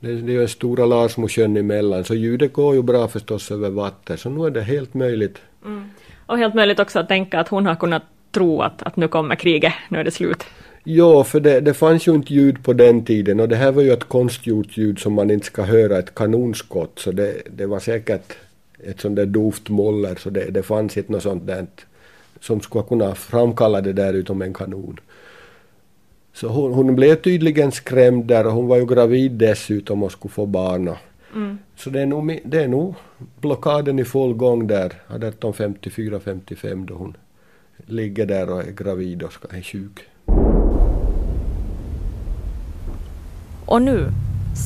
Det, 0.00 0.14
det 0.14 0.32
är 0.32 0.40
ju 0.40 0.48
Stora 0.48 0.86
Larsmosjön 0.86 1.56
emellan, 1.56 2.04
så 2.04 2.14
ljudet 2.14 2.52
går 2.52 2.74
ju 2.74 2.82
bra 2.82 3.08
förstås 3.08 3.50
över 3.50 3.70
vatten, 3.70 4.18
så 4.18 4.30
nu 4.30 4.46
är 4.46 4.50
det 4.50 4.62
helt 4.62 4.94
möjligt. 4.94 5.38
Mm. 5.64 5.90
Och 6.26 6.38
helt 6.38 6.54
möjligt 6.54 6.80
också 6.80 6.98
att 6.98 7.08
tänka 7.08 7.40
att 7.40 7.48
hon 7.48 7.66
har 7.66 7.74
kunnat 7.74 8.02
tro 8.30 8.62
att, 8.62 8.82
att 8.82 8.96
nu 8.96 9.08
kommer 9.08 9.34
kriget, 9.34 9.72
nu 9.88 9.98
är 9.98 10.04
det 10.04 10.10
slut. 10.10 10.44
Ja, 10.84 11.24
för 11.24 11.40
det, 11.40 11.60
det 11.60 11.74
fanns 11.74 12.08
ju 12.08 12.14
inte 12.14 12.34
ljud 12.34 12.64
på 12.64 12.72
den 12.72 13.04
tiden 13.04 13.40
och 13.40 13.48
det 13.48 13.56
här 13.56 13.72
var 13.72 13.82
ju 13.82 13.92
ett 13.92 14.08
konstgjort 14.08 14.76
ljud 14.76 14.98
som 14.98 15.12
man 15.12 15.30
inte 15.30 15.46
ska 15.46 15.62
höra, 15.62 15.98
ett 15.98 16.14
kanonskott, 16.14 16.98
så 16.98 17.12
det, 17.12 17.42
det 17.50 17.66
var 17.66 17.80
säkert 17.80 18.32
ett 18.84 19.00
sånt 19.00 19.16
där 19.16 19.26
dovt 19.26 19.68
moller, 19.68 20.14
så 20.14 20.30
det, 20.30 20.50
det 20.50 20.62
fanns 20.62 20.96
inte 20.96 21.12
något 21.12 21.22
sånt 21.22 21.46
där 21.46 21.66
som 22.40 22.60
skulle 22.60 22.84
kunna 22.84 23.14
framkalla 23.14 23.80
det 23.80 23.92
där 23.92 24.14
utom 24.14 24.42
en 24.42 24.54
kanon. 24.54 25.00
Så 26.40 26.48
hon, 26.48 26.74
hon, 26.74 26.94
blev 26.94 27.14
tydligen 27.14 27.72
skrämd 27.72 28.24
där 28.24 28.46
och 28.46 28.52
hon 28.52 28.66
var 28.66 28.76
ju 28.76 28.86
gravid 28.86 29.32
dessutom 29.32 30.02
och 30.02 30.12
skulle 30.12 30.32
få 30.32 30.46
barn. 30.46 30.94
Mm. 31.34 31.58
Så 31.76 31.90
det 31.90 32.00
är, 32.00 32.06
nog, 32.06 32.40
det 32.44 32.62
är 32.62 32.68
nog 32.68 32.94
blockaden 33.40 33.98
i 33.98 34.04
full 34.04 34.34
gång 34.34 34.66
där 34.66 34.92
1854-55 35.08 36.86
då 36.86 36.94
hon 36.94 37.16
ligger 37.86 38.26
där 38.26 38.50
och 38.50 38.62
är 38.62 38.70
gravid 38.70 39.22
och 39.22 39.32
ska, 39.32 39.56
är 39.56 39.62
sjuk. 39.62 40.00
Och 43.66 43.82
nu, 43.82 44.10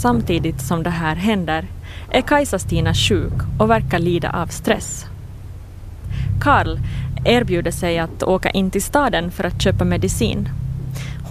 samtidigt 0.03 0.61
som 0.61 0.83
det 0.83 0.91
här 0.91 1.15
händer, 1.15 1.67
är 2.11 2.21
Kajsa-Stina 2.21 2.95
sjuk 2.95 3.33
och 3.61 3.71
verkar 3.71 3.99
lida 3.99 4.31
av 4.43 4.47
stress. 4.47 5.05
Karl 6.41 6.79
erbjuder 7.25 7.71
sig 7.71 7.99
att 7.99 8.23
åka 8.23 8.51
in 8.51 8.71
till 8.71 8.83
staden 8.83 9.31
för 9.31 9.45
att 9.45 9.63
köpa 9.63 9.85
medicin 9.85 10.49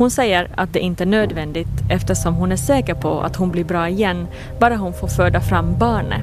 hon 0.01 0.11
säger 0.11 0.49
att 0.55 0.73
det 0.73 0.79
inte 0.79 1.03
är 1.03 1.05
nödvändigt 1.05 1.67
eftersom 1.89 2.35
hon 2.35 2.51
är 2.51 2.55
säker 2.55 2.93
på 2.93 3.21
att 3.21 3.35
hon 3.35 3.51
blir 3.51 3.63
bra 3.63 3.89
igen 3.89 4.27
bara 4.59 4.75
hon 4.75 4.93
får 4.93 5.07
föda 5.07 5.41
fram 5.41 5.77
barnet. 5.77 6.21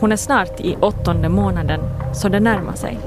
Hon 0.00 0.12
är 0.12 0.16
snart 0.16 0.60
i 0.60 0.76
åttonde 0.80 1.28
månaden, 1.28 1.80
så 2.14 2.28
det 2.28 2.40
närmar 2.40 2.74
sig. 2.74 2.98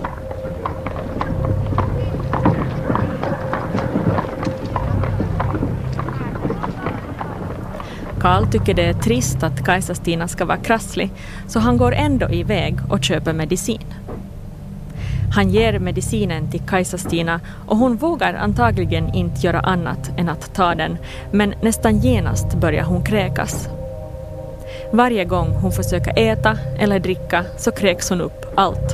Karl 8.20 8.52
tycker 8.52 8.74
det 8.74 8.86
är 8.86 8.94
trist 8.94 9.44
att 9.44 9.66
Kajsa-Stina 9.66 10.28
ska 10.28 10.46
vara 10.46 10.58
krasslig, 10.58 11.12
så 11.48 11.60
han 11.60 11.78
går 11.78 11.94
ändå 11.94 12.30
iväg 12.30 12.80
och 12.90 13.04
köper 13.04 13.34
medicin. 13.34 13.84
Han 15.40 15.50
ger 15.50 15.80
medicinen 15.80 16.52
till 16.52 16.60
Kajsa-Stina 16.62 17.40
och 17.68 17.78
hon 17.78 17.96
vågar 17.96 18.34
antagligen 18.34 19.14
inte 19.14 19.48
göra 19.48 19.60
annat 19.60 20.12
än 20.18 20.30
att 20.30 20.56
ta 20.56 20.76
den, 20.76 20.98
men 21.32 21.54
nästan 21.62 22.00
genast 22.00 22.54
börjar 22.54 22.84
hon 22.84 23.04
kräkas. 23.04 23.70
Varje 24.92 25.26
gång 25.26 25.48
hon 25.48 25.72
försöker 25.72 26.20
äta 26.20 26.58
eller 26.80 27.00
dricka 27.00 27.46
så 27.58 27.72
kräks 27.72 28.10
hon 28.10 28.22
upp 28.22 28.46
allt. 28.56 28.94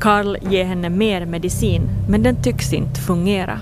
Karl 0.00 0.36
ger 0.50 0.64
henne 0.64 0.88
mer 0.88 1.26
medicin, 1.26 1.88
men 2.08 2.22
den 2.22 2.42
tycks 2.42 2.72
inte 2.72 3.00
fungera. 3.00 3.60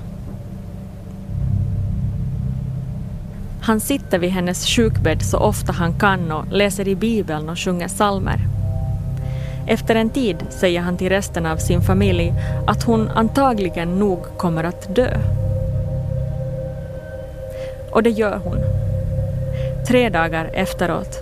Han 3.63 3.81
sitter 3.81 4.19
vid 4.19 4.31
hennes 4.31 4.67
sjukbädd 4.67 5.23
så 5.23 5.39
ofta 5.39 5.73
han 5.73 5.99
kan 5.99 6.33
och 6.33 6.53
läser 6.53 6.89
i 6.89 6.95
Bibeln 6.95 7.49
och 7.49 7.59
sjunger 7.59 7.89
salmer. 7.89 8.41
Efter 9.67 9.95
en 9.95 10.11
tid 10.11 10.37
säger 10.51 10.81
han 10.81 10.97
till 10.97 11.09
resten 11.09 11.47
av 11.47 11.57
sin 11.57 11.83
familj 11.83 12.33
att 12.67 12.83
hon 12.83 13.09
antagligen 13.09 13.99
nog 13.99 14.39
kommer 14.39 14.65
att 14.65 14.95
dö. 14.95 15.17
Och 17.93 18.03
det 18.03 18.11
gör 18.11 18.41
hon. 18.45 18.59
Tre 19.89 20.09
dagar 20.09 20.51
efteråt, 20.55 21.19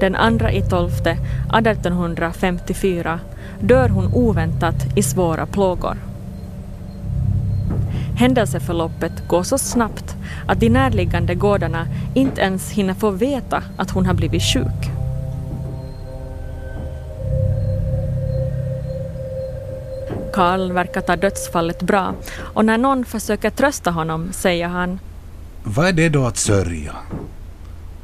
den 0.00 0.14
andra 0.14 0.52
i 0.52 0.62
tolfte 0.62 1.10
1854, 1.10 3.20
dör 3.60 3.88
hon 3.88 4.14
oväntat 4.14 4.96
i 4.96 5.02
svåra 5.02 5.46
plågor. 5.46 5.96
Händelseförloppet 8.16 9.28
går 9.28 9.42
så 9.42 9.58
snabbt 9.58 10.16
att 10.46 10.60
de 10.60 10.68
närliggande 10.68 11.34
gårdarna 11.34 11.86
inte 12.14 12.40
ens 12.40 12.70
hinner 12.70 12.94
få 12.94 13.10
veta 13.10 13.62
att 13.76 13.90
hon 13.90 14.06
har 14.06 14.14
blivit 14.14 14.42
sjuk. 14.42 14.90
Karl 20.32 20.72
verkar 20.72 21.00
ta 21.00 21.16
dödsfallet 21.16 21.82
bra 21.82 22.14
och 22.54 22.64
när 22.64 22.78
någon 22.78 23.04
försöker 23.04 23.50
trösta 23.50 23.90
honom 23.90 24.32
säger 24.32 24.68
han 24.68 24.98
Vad 25.64 25.88
är 25.88 25.92
det 25.92 26.08
då 26.08 26.26
att 26.26 26.36
sörja? 26.36 26.92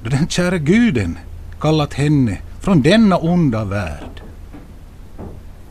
Då 0.03 0.11
den 0.11 0.29
kära 0.29 0.59
guden 0.59 1.19
kallat 1.61 1.95
henne 1.95 2.39
från 2.61 2.83
denna 2.83 3.17
onda 3.17 3.65
värld. 3.65 4.23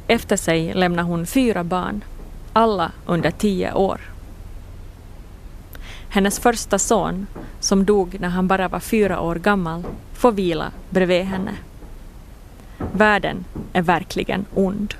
Efter 0.07 0.37
sig 0.37 0.73
lämnar 0.73 1.03
hon 1.03 1.25
fyra 1.25 1.63
barn, 1.63 2.03
alla 2.53 2.91
under 3.05 3.31
tio 3.31 3.73
år. 3.73 4.01
Hennes 6.17 6.39
första 6.39 6.79
son, 6.79 7.27
som 7.59 7.85
dog 7.85 8.17
när 8.19 8.29
han 8.29 8.47
bara 8.47 8.67
var 8.67 8.79
fyra 8.79 9.19
år 9.19 9.35
gammal, 9.35 9.83
får 10.13 10.31
vila 10.31 10.71
bredvid 10.89 11.23
henne. 11.23 11.51
Världen 12.77 13.45
är 13.73 13.81
verkligen 13.81 14.45
ond. 14.53 14.93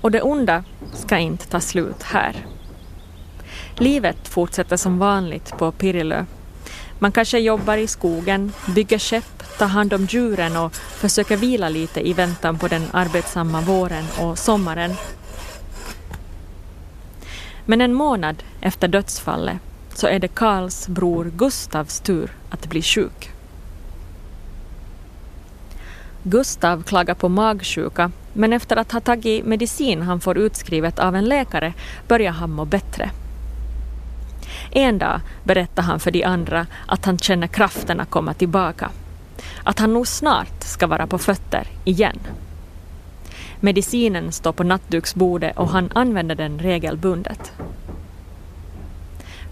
Och 0.00 0.10
det 0.10 0.22
onda 0.22 0.64
ska 0.92 1.18
inte 1.18 1.46
ta 1.46 1.60
slut 1.60 2.02
här. 2.02 2.46
Livet 3.78 4.28
fortsätter 4.28 4.76
som 4.76 4.98
vanligt 4.98 5.58
på 5.58 5.72
Pirilö. 5.72 6.24
Man 6.98 7.12
kanske 7.12 7.38
jobbar 7.38 7.76
i 7.76 7.86
skogen, 7.86 8.52
bygger 8.74 8.98
skepp, 8.98 9.35
tar 9.58 9.66
hand 9.66 9.92
om 9.92 10.04
djuren 10.04 10.56
och 10.56 10.74
försöker 10.74 11.36
vila 11.36 11.68
lite 11.68 12.08
i 12.08 12.12
väntan 12.12 12.58
på 12.58 12.68
den 12.68 12.82
arbetsamma 12.92 13.60
våren 13.60 14.04
och 14.20 14.38
sommaren. 14.38 14.94
Men 17.64 17.80
en 17.80 17.94
månad 17.94 18.42
efter 18.60 18.88
dödsfallet 18.88 19.56
så 19.94 20.06
är 20.06 20.18
det 20.18 20.28
Karls 20.28 20.88
bror 20.88 21.32
Gustavs 21.36 22.00
tur 22.00 22.30
att 22.50 22.66
bli 22.66 22.82
sjuk. 22.82 23.30
Gustav 26.22 26.82
klagar 26.82 27.14
på 27.14 27.28
magsjuka 27.28 28.10
men 28.32 28.52
efter 28.52 28.76
att 28.76 28.92
ha 28.92 29.00
tagit 29.00 29.46
medicin 29.46 30.02
han 30.02 30.20
får 30.20 30.38
utskrivet 30.38 30.98
av 30.98 31.16
en 31.16 31.24
läkare 31.24 31.72
börjar 32.08 32.32
han 32.32 32.50
må 32.50 32.64
bättre. 32.64 33.10
En 34.70 34.98
dag 34.98 35.20
berättar 35.44 35.82
han 35.82 36.00
för 36.00 36.10
de 36.10 36.24
andra 36.24 36.66
att 36.86 37.04
han 37.04 37.18
känner 37.18 37.46
krafterna 37.46 38.04
komma 38.04 38.34
tillbaka. 38.34 38.90
Att 39.64 39.78
han 39.78 39.92
nog 39.92 40.06
snart 40.06 40.62
ska 40.62 40.86
vara 40.86 41.06
på 41.06 41.18
fötter 41.18 41.66
igen. 41.84 42.18
Medicinen 43.60 44.32
står 44.32 44.52
på 44.52 44.64
nattduksbordet 44.64 45.56
och 45.56 45.68
han 45.68 45.90
använder 45.94 46.34
den 46.34 46.58
regelbundet. 46.58 47.52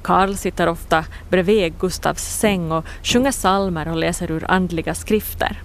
Karl 0.02 0.34
sitter 0.34 0.66
ofta 0.66 1.04
bredvid 1.28 1.78
Gustavs 1.80 2.22
säng 2.22 2.72
och 2.72 2.84
sjunger 3.02 3.32
salmer 3.32 3.88
och 3.88 3.96
läser 3.96 4.30
ur 4.30 4.50
andliga 4.50 4.94
skrifter. 4.94 5.62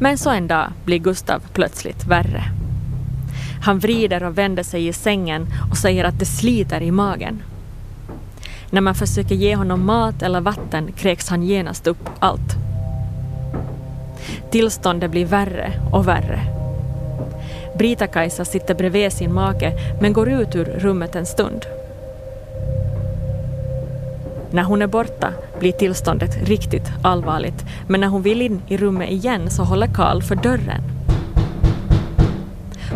Men 0.00 0.18
så 0.18 0.30
en 0.30 0.48
dag 0.48 0.68
blir 0.84 0.98
Gustav 0.98 1.42
plötsligt 1.52 2.06
värre. 2.06 2.44
Han 3.62 3.78
vrider 3.78 4.22
och 4.22 4.38
vänder 4.38 4.62
sig 4.62 4.86
i 4.86 4.92
sängen 4.92 5.46
och 5.70 5.76
säger 5.76 6.04
att 6.04 6.18
det 6.18 6.26
sliter 6.26 6.80
i 6.80 6.90
magen. 6.90 7.42
När 8.74 8.80
man 8.80 8.94
försöker 8.94 9.34
ge 9.34 9.56
honom 9.56 9.86
mat 9.86 10.22
eller 10.22 10.40
vatten 10.40 10.92
kräks 10.92 11.28
han 11.28 11.42
genast 11.42 11.86
upp 11.86 12.08
allt. 12.18 12.56
Tillståndet 14.50 15.10
blir 15.10 15.26
värre 15.26 15.72
och 15.92 16.08
värre. 16.08 16.40
Brita-Kajsa 17.78 18.44
sitter 18.44 18.74
bredvid 18.74 19.12
sin 19.12 19.34
make 19.34 19.72
men 20.00 20.12
går 20.12 20.28
ut 20.28 20.54
ur 20.54 20.64
rummet 20.64 21.16
en 21.16 21.26
stund. 21.26 21.66
När 24.50 24.62
hon 24.62 24.82
är 24.82 24.86
borta 24.86 25.32
blir 25.58 25.72
tillståndet 25.72 26.48
riktigt 26.48 26.92
allvarligt 27.02 27.64
men 27.88 28.00
när 28.00 28.08
hon 28.08 28.22
vill 28.22 28.42
in 28.42 28.62
i 28.68 28.76
rummet 28.76 29.10
igen 29.10 29.50
så 29.50 29.62
håller 29.62 29.86
Karl 29.86 30.22
för 30.22 30.36
dörren. 30.36 30.82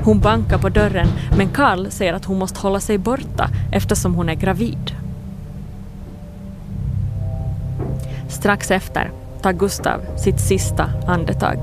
Hon 0.05 0.21
bankar 0.21 0.59
på 0.59 0.69
dörren 0.69 1.09
men 1.37 1.49
Karl 1.49 1.91
säger 1.91 2.13
att 2.13 2.25
hon 2.25 2.39
måste 2.39 2.61
hålla 2.61 2.81
sig 2.81 2.99
borta 2.99 3.51
eftersom 3.73 4.15
hon 4.15 4.29
är 4.29 4.35
gravid. 4.35 4.98
Strax 8.39 8.71
efter 8.71 9.11
tar 9.43 9.53
Gustav 9.53 10.01
sitt 10.17 10.41
sista 10.41 10.91
andetag. 11.07 11.59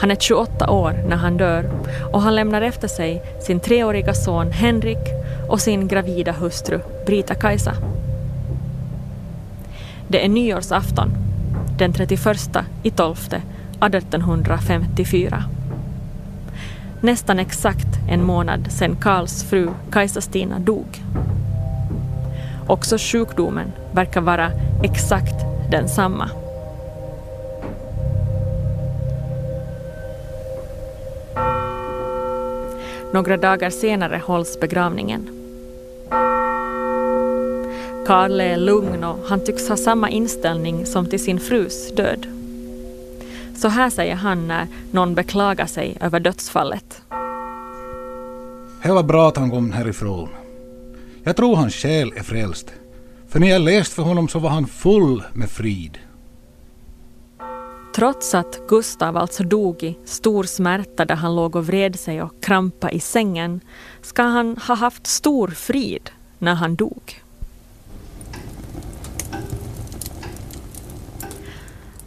Han 0.00 0.10
är 0.10 0.16
28 0.16 0.70
år 0.70 1.04
när 1.08 1.16
han 1.16 1.36
dör 1.36 1.70
och 2.12 2.22
han 2.22 2.34
lämnar 2.34 2.62
efter 2.62 2.88
sig 2.88 3.22
sin 3.46 3.60
treåriga 3.60 4.14
son 4.14 4.52
Henrik 4.52 4.98
och 5.48 5.60
sin 5.60 5.88
gravida 5.88 6.32
hustru 6.32 6.80
Brita-Kajsa. 7.06 7.72
Det 10.08 10.24
är 10.24 10.28
nyårsafton, 10.28 11.10
den 11.78 11.92
31 11.92 12.26
i 12.82 12.90
12 12.90 13.16
1854. 13.80 15.44
Nästan 17.00 17.38
exakt 17.38 17.98
en 18.08 18.24
månad 18.24 18.72
sedan 18.72 18.96
Karls 18.96 19.44
fru 19.44 19.70
Kajsa-Stina 19.90 20.58
dog. 20.58 21.02
Också 22.68 22.96
sjukdomen 22.98 23.72
verkar 23.92 24.20
vara 24.20 24.50
exakt 24.82 25.34
densamma. 25.70 26.30
Några 33.12 33.36
dagar 33.36 33.70
senare 33.70 34.20
hålls 34.24 34.60
begravningen. 34.60 35.28
Karl 38.06 38.40
är 38.40 38.56
lugn 38.56 39.04
och 39.04 39.18
han 39.28 39.44
tycks 39.44 39.68
ha 39.68 39.76
samma 39.76 40.10
inställning 40.10 40.86
som 40.86 41.06
till 41.06 41.24
sin 41.24 41.40
frus 41.40 41.94
död. 41.96 42.26
Så 43.56 43.68
här 43.68 43.90
säger 43.90 44.14
han 44.14 44.48
när 44.48 44.66
någon 44.90 45.14
beklagar 45.14 45.66
sig 45.66 45.96
över 46.00 46.20
dödsfallet. 46.20 47.02
Det 48.82 48.92
var 48.92 49.02
bra 49.02 49.28
att 49.28 49.36
han 49.36 49.50
kom 49.50 49.72
härifrån. 49.72 50.28
Jag 51.28 51.36
tror 51.36 51.56
hans 51.56 51.74
själ 51.74 52.12
är 52.16 52.22
frälst. 52.22 52.72
För 53.28 53.40
när 53.40 53.48
jag 53.48 53.60
läst 53.60 53.92
för 53.92 54.02
honom 54.02 54.28
så 54.28 54.38
var 54.38 54.50
han 54.50 54.66
full 54.66 55.22
med 55.32 55.50
frid. 55.50 55.98
Trots 57.94 58.34
att 58.34 58.60
Gustav 58.68 59.16
alltså 59.16 59.42
dog 59.42 59.82
i 59.82 59.98
stor 60.04 60.44
smärta 60.44 61.04
där 61.04 61.14
han 61.14 61.36
låg 61.36 61.56
och 61.56 61.66
vred 61.66 61.98
sig 61.98 62.22
och 62.22 62.42
krampa 62.42 62.90
i 62.90 63.00
sängen 63.00 63.60
ska 64.02 64.22
han 64.22 64.56
ha 64.56 64.74
haft 64.74 65.06
stor 65.06 65.48
frid 65.48 66.10
när 66.38 66.54
han 66.54 66.74
dog. 66.74 67.22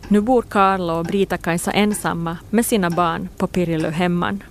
Nu 0.08 0.22
bor 0.22 0.42
Karl 0.42 0.90
och 0.90 1.06
Brita-Kajsa 1.06 1.72
ensamma 1.72 2.38
med 2.50 2.66
sina 2.66 2.90
barn 2.90 3.30
på 3.38 3.48
Pirilö 3.48 3.90
hemman. 3.90 4.44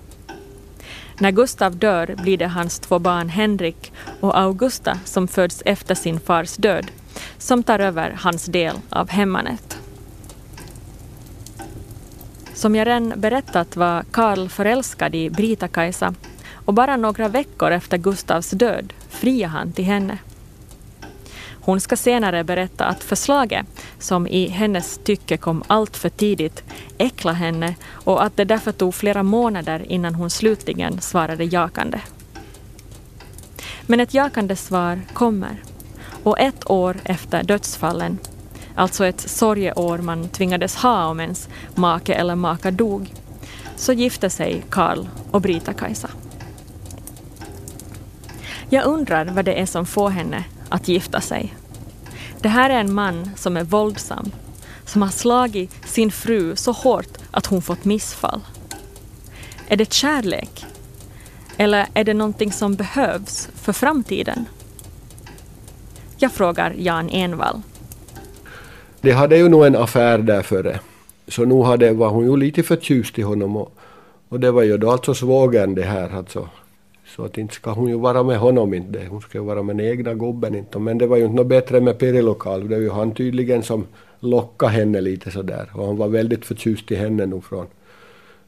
När 1.21 1.31
Gustav 1.31 1.75
dör 1.75 2.15
blir 2.23 2.37
det 2.37 2.47
hans 2.47 2.79
två 2.79 2.99
barn 2.99 3.29
Henrik 3.29 3.93
och 4.19 4.39
Augusta 4.39 4.99
som 5.05 5.27
föds 5.27 5.61
efter 5.65 5.95
sin 5.95 6.19
fars 6.19 6.55
död 6.55 6.91
som 7.37 7.63
tar 7.63 7.79
över 7.79 8.17
hans 8.19 8.45
del 8.45 8.75
av 8.89 9.09
hemmanet. 9.09 9.77
Som 12.53 12.75
jag 12.75 12.87
redan 12.87 13.13
berättat 13.15 13.75
var 13.75 14.03
Karl 14.11 14.49
förälskad 14.49 15.15
i 15.15 15.29
Brita-Kajsa 15.29 16.13
och 16.53 16.73
bara 16.73 16.97
några 16.97 17.27
veckor 17.27 17.71
efter 17.71 17.97
Gustavs 17.97 18.51
död 18.51 18.93
friade 19.09 19.51
han 19.51 19.71
till 19.71 19.85
henne. 19.85 20.17
Hon 21.63 21.81
ska 21.81 21.97
senare 21.97 22.43
berätta 22.43 22.85
att 22.85 23.03
förslaget, 23.03 23.65
som 23.99 24.27
i 24.27 24.47
hennes 24.47 24.99
tycke 25.03 25.37
kom 25.37 25.63
allt 25.67 25.97
för 25.97 26.09
tidigt, 26.09 26.63
äcklade 26.97 27.37
henne 27.37 27.75
och 27.91 28.23
att 28.23 28.37
det 28.37 28.45
därför 28.45 28.71
tog 28.71 28.95
flera 28.95 29.23
månader 29.23 29.91
innan 29.91 30.15
hon 30.15 30.29
slutligen 30.29 31.01
svarade 31.01 31.43
jakande. 31.43 31.99
Men 33.81 33.99
ett 33.99 34.13
jakande 34.13 34.55
svar 34.55 35.01
kommer. 35.13 35.63
Och 36.23 36.39
ett 36.39 36.69
år 36.69 36.97
efter 37.03 37.43
dödsfallen, 37.43 38.17
alltså 38.75 39.05
ett 39.05 39.19
sorgeår 39.19 39.97
man 39.97 40.29
tvingades 40.29 40.75
ha 40.75 41.05
om 41.05 41.19
ens 41.19 41.49
make 41.75 42.13
eller 42.13 42.35
maka 42.35 42.71
dog, 42.71 43.13
så 43.75 43.93
gifte 43.93 44.29
sig 44.29 44.63
Karl 44.69 45.07
och 45.31 45.41
Brita-Kajsa. 45.41 46.09
Jag 48.69 48.85
undrar 48.85 49.25
vad 49.25 49.45
det 49.45 49.61
är 49.61 49.65
som 49.65 49.85
får 49.85 50.09
henne 50.09 50.43
att 50.71 50.87
gifta 50.87 51.21
sig. 51.21 51.53
Det 52.41 52.49
här 52.49 52.69
är 52.69 52.79
en 52.79 52.93
man 52.93 53.29
som 53.35 53.57
är 53.57 53.63
våldsam, 53.63 54.31
som 54.85 55.01
har 55.01 55.09
slagit 55.09 55.71
sin 55.85 56.11
fru 56.11 56.55
så 56.55 56.71
hårt 56.71 57.17
att 57.31 57.45
hon 57.45 57.61
fått 57.61 57.85
missfall. 57.85 58.41
Är 59.67 59.77
det 59.77 59.93
kärlek? 59.93 60.65
Eller 61.57 61.87
är 61.93 62.03
det 62.03 62.13
någonting 62.13 62.51
som 62.51 62.75
behövs 62.75 63.49
för 63.55 63.73
framtiden? 63.73 64.45
Jag 66.17 66.31
frågar 66.31 66.75
Jan 66.77 67.09
Envall. 67.09 67.61
De 69.01 69.11
hade 69.11 69.37
ju 69.37 69.49
nog 69.49 69.65
en 69.65 69.75
affär 69.75 70.17
där 70.17 70.41
före. 70.41 70.79
Så 71.27 71.45
nu 71.45 71.63
hade, 71.63 71.93
var 71.93 72.09
hon 72.09 72.23
ju 72.23 72.37
lite 72.37 72.63
förtjust 72.63 73.19
i 73.19 73.21
honom. 73.21 73.57
Och, 73.57 73.73
och 74.29 74.39
det 74.39 74.51
var 74.51 74.63
ju 74.63 74.77
då 74.77 74.91
alltså 74.91 75.13
svågern 75.13 75.75
det 75.75 75.83
här 75.83 76.15
alltså. 76.17 76.49
Så 77.15 77.25
att 77.25 77.37
inte 77.37 77.53
ska 77.53 77.71
hon 77.71 77.89
ju 77.89 77.97
vara 77.97 78.23
med 78.23 78.37
honom 78.37 78.73
inte. 78.73 79.05
Hon 79.09 79.21
ska 79.21 79.37
ju 79.37 79.43
vara 79.43 79.63
med 79.63 79.77
den 79.77 79.85
egna 79.85 80.13
gubben 80.13 80.55
inte. 80.55 80.79
Men 80.79 80.97
det 80.97 81.07
var 81.07 81.17
ju 81.17 81.23
inte 81.23 81.35
något 81.35 81.47
bättre 81.47 81.81
med 81.81 81.97
Pirilokal. 81.97 82.69
Det 82.69 82.75
var 82.75 82.81
ju 82.81 82.89
han 82.89 83.13
tydligen 83.13 83.63
som 83.63 83.85
lockade 84.19 84.71
henne 84.71 85.01
lite 85.01 85.31
sådär. 85.31 85.69
Och 85.73 85.85
han 85.85 85.97
var 85.97 86.07
väldigt 86.07 86.45
förtjust 86.45 86.91
i 86.91 86.95
henne 86.95 87.25
nog 87.25 87.43
från, 87.43 87.67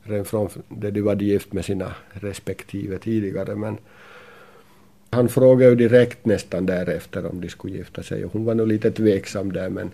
redan 0.04 0.26
från 0.26 0.50
det 0.70 0.92
de 0.92 1.02
var 1.02 1.16
gift 1.16 1.54
med 1.54 1.66
sina 1.66 1.94
respektive 2.12 2.98
tidigare. 2.98 3.56
Men 3.56 3.78
han 5.10 5.30
frågade 5.30 5.70
ju 5.70 5.76
direkt 5.76 6.26
nästan 6.26 6.66
därefter 6.66 7.26
om 7.26 7.42
de 7.42 7.50
skulle 7.50 7.78
gifta 7.78 8.04
sig. 8.04 8.26
Och 8.26 8.34
hon 8.34 8.46
var 8.46 8.56
nog 8.56 8.68
lite 8.68 8.92
tveksam 8.92 9.52
där 9.52 9.70
men 9.70 9.92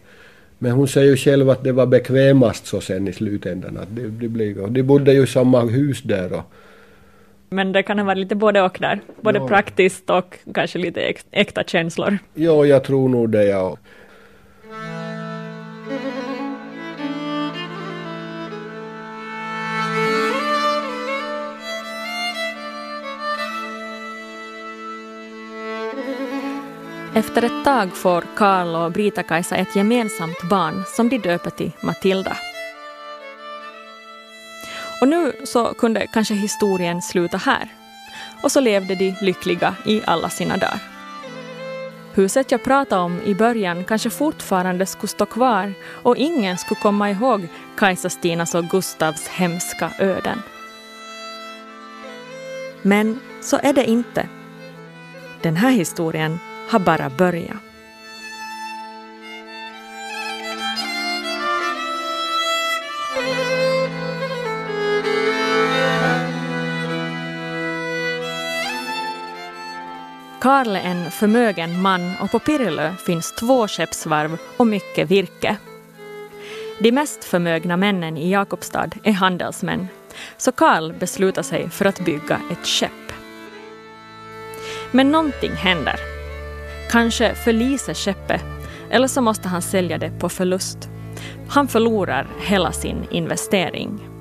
men 0.62 0.72
hon 0.72 0.88
säger 0.88 1.08
ju 1.08 1.18
själv 1.18 1.50
att 1.50 1.64
det 1.64 1.72
var 1.72 1.86
bekvämast 1.86 2.66
så 2.66 2.82
sen 2.82 3.08
i 3.08 3.14
slutändan. 3.14 3.78
Att 3.78 3.96
det, 3.96 4.08
det 4.08 4.28
blev, 4.28 4.72
de 4.72 4.84
bodde 4.84 5.14
ju 5.14 5.24
i 5.24 5.28
samma 5.28 5.62
hus 5.62 6.02
där. 6.04 6.34
Och, 6.34 6.44
men 7.50 7.72
det 7.72 7.84
kan 7.84 8.00
ha 8.00 8.06
varit 8.06 8.18
lite 8.18 8.36
både 8.36 8.62
och 8.62 8.78
där. 8.80 9.00
Både 9.22 9.40
ja. 9.40 9.48
praktiskt 9.48 10.10
och 10.10 10.38
kanske 10.54 10.80
lite 10.80 11.14
äkta 11.32 11.64
känslor. 11.64 12.18
Ja, 12.34 12.66
jag 12.66 12.84
tror 12.84 13.10
nog 13.10 13.30
det. 13.30 13.44
Ja. 13.44 13.78
Efter 27.16 27.44
ett 27.44 27.66
tag 27.66 27.90
får 27.98 28.24
Karl 28.36 28.76
och 28.76 28.92
Brita-Kajsa 28.92 29.56
ett 29.56 29.76
gemensamt 29.76 30.50
barn 30.50 30.84
som 30.88 31.10
de 31.10 31.18
döper 31.18 31.50
till 31.50 31.72
Matilda. 31.82 32.38
Och 35.02 35.08
nu 35.08 35.34
så 35.44 35.74
kunde 35.74 36.08
kanske 36.08 36.34
historien 36.34 37.02
sluta 37.02 37.38
här. 37.38 37.68
Och 38.44 38.52
så 38.52 38.60
levde 38.60 38.96
de 38.96 39.16
lyckliga 39.22 39.76
i 39.86 40.02
alla 40.06 40.30
sina 40.30 40.58
dagar. 40.58 40.80
Huset 42.14 42.52
jag 42.52 42.64
pratade 42.64 43.02
om 43.02 43.22
i 43.26 43.36
början 43.36 43.84
kanske 43.84 44.10
fortfarande 44.10 44.86
skulle 44.86 45.08
stå 45.08 45.26
kvar 45.26 45.74
och 46.04 46.18
ingen 46.18 46.58
skulle 46.58 46.80
komma 46.80 47.12
ihåg 47.12 47.48
Kajsa 47.78 48.10
Stinas 48.10 48.56
och 48.56 48.66
Gustavs 48.66 49.28
hemska 49.28 49.92
öden. 50.00 50.42
Men 52.82 53.20
så 53.42 53.60
är 53.64 53.74
det 53.74 53.86
inte. 53.86 54.28
Den 55.42 55.56
här 55.56 55.72
historien 55.72 56.40
har 56.70 56.80
bara 56.80 57.10
börjat. 57.10 57.69
Karl 70.42 70.76
är 70.76 70.80
en 70.80 71.12
förmögen 71.12 71.82
man 71.82 72.14
och 72.22 72.32
på 72.32 72.40
Pirilö 72.40 72.96
finns 72.96 73.32
två 73.32 73.68
skeppsvarv 73.68 74.38
och 74.58 74.68
mycket 74.68 75.12
virke. 75.12 75.58
De 76.80 76.92
mest 76.92 77.24
förmögna 77.24 77.78
männen 77.78 78.18
i 78.18 78.32
Jakobstad 78.32 78.90
är 79.04 79.12
handelsmän, 79.12 79.88
så 80.38 80.52
Karl 80.52 80.94
beslutar 80.94 81.42
sig 81.42 81.70
för 81.70 81.86
att 81.86 82.06
bygga 82.06 82.42
ett 82.52 82.68
skepp. 82.68 82.92
Men 84.92 85.12
någonting 85.12 85.52
händer. 85.52 85.96
Kanske 86.92 87.36
förliser 87.36 87.94
skeppet, 87.94 88.44
eller 88.90 89.08
så 89.08 89.22
måste 89.22 89.48
han 89.48 89.62
sälja 89.62 89.98
det 89.98 90.20
på 90.20 90.30
förlust. 90.30 90.90
Han 91.50 91.68
förlorar 91.68 92.28
hela 92.42 92.72
sin 92.72 93.08
investering. 93.12 94.19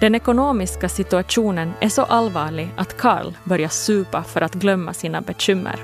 Den 0.00 0.14
ekonomiska 0.14 0.88
situationen 0.88 1.72
är 1.80 1.88
så 1.88 2.02
allvarlig 2.02 2.70
att 2.76 2.96
Karl 2.96 3.32
börjar 3.44 3.68
supa 3.68 4.22
för 4.22 4.40
att 4.40 4.54
glömma 4.54 4.94
sina 4.94 5.20
bekymmer. 5.20 5.80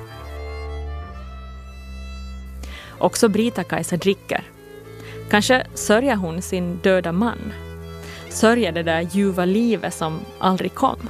Också 2.98 3.28
Brita-Kajsa 3.28 3.96
dricker. 3.96 4.44
Kanske 5.30 5.66
sörjer 5.74 6.16
hon 6.16 6.42
sin 6.42 6.78
döda 6.82 7.12
man. 7.12 7.52
Sörjer 8.28 8.72
det 8.72 8.82
där 8.82 9.00
ljuva 9.00 9.44
livet 9.44 9.94
som 9.94 10.20
aldrig 10.38 10.74
kom. 10.74 11.08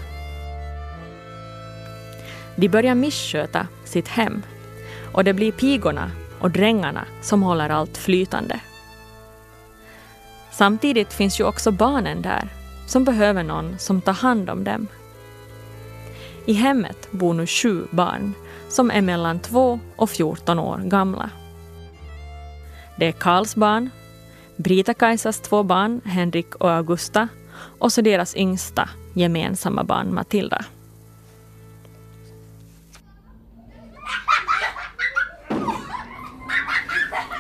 De 2.57 2.69
börjar 2.69 2.95
missköta 2.95 3.67
sitt 3.85 4.09
hem 4.09 4.43
och 5.13 5.25
det 5.25 5.33
blir 5.33 5.53
pigorna 5.53 6.11
och 6.41 6.51
drängarna 6.51 7.05
som 7.23 7.43
håller 7.43 7.69
allt 7.69 7.97
flytande. 7.97 8.61
Samtidigt 10.51 11.13
finns 11.13 11.41
ju 11.41 11.45
också 11.45 11.71
barnen 11.71 12.23
där 12.23 12.49
som 12.87 13.05
behöver 13.05 13.43
någon 13.43 13.79
som 13.79 14.01
tar 14.01 14.13
hand 14.13 14.51
om 14.51 14.65
dem. 14.65 14.87
I 16.47 16.53
hemmet 16.53 17.09
bor 17.11 17.35
nu 17.35 17.47
sju 17.47 17.87
barn 17.91 18.33
som 18.69 18.91
är 18.91 19.03
mellan 19.03 19.41
2 19.41 19.81
och 19.97 20.11
14 20.11 20.59
år 20.59 20.79
gamla. 20.79 21.31
Det 22.97 23.07
är 23.07 23.13
Karls 23.13 23.57
barn, 23.57 23.91
Brita-Kajsas 24.57 25.41
två 25.41 25.63
barn, 25.63 26.01
Henrik 26.05 26.55
och 26.55 26.71
Augusta, 26.71 27.29
och 27.79 27.93
så 27.93 28.01
deras 28.01 28.37
yngsta 28.37 28.89
gemensamma 29.15 29.85
barn 29.85 30.15
Matilda. 30.15 30.65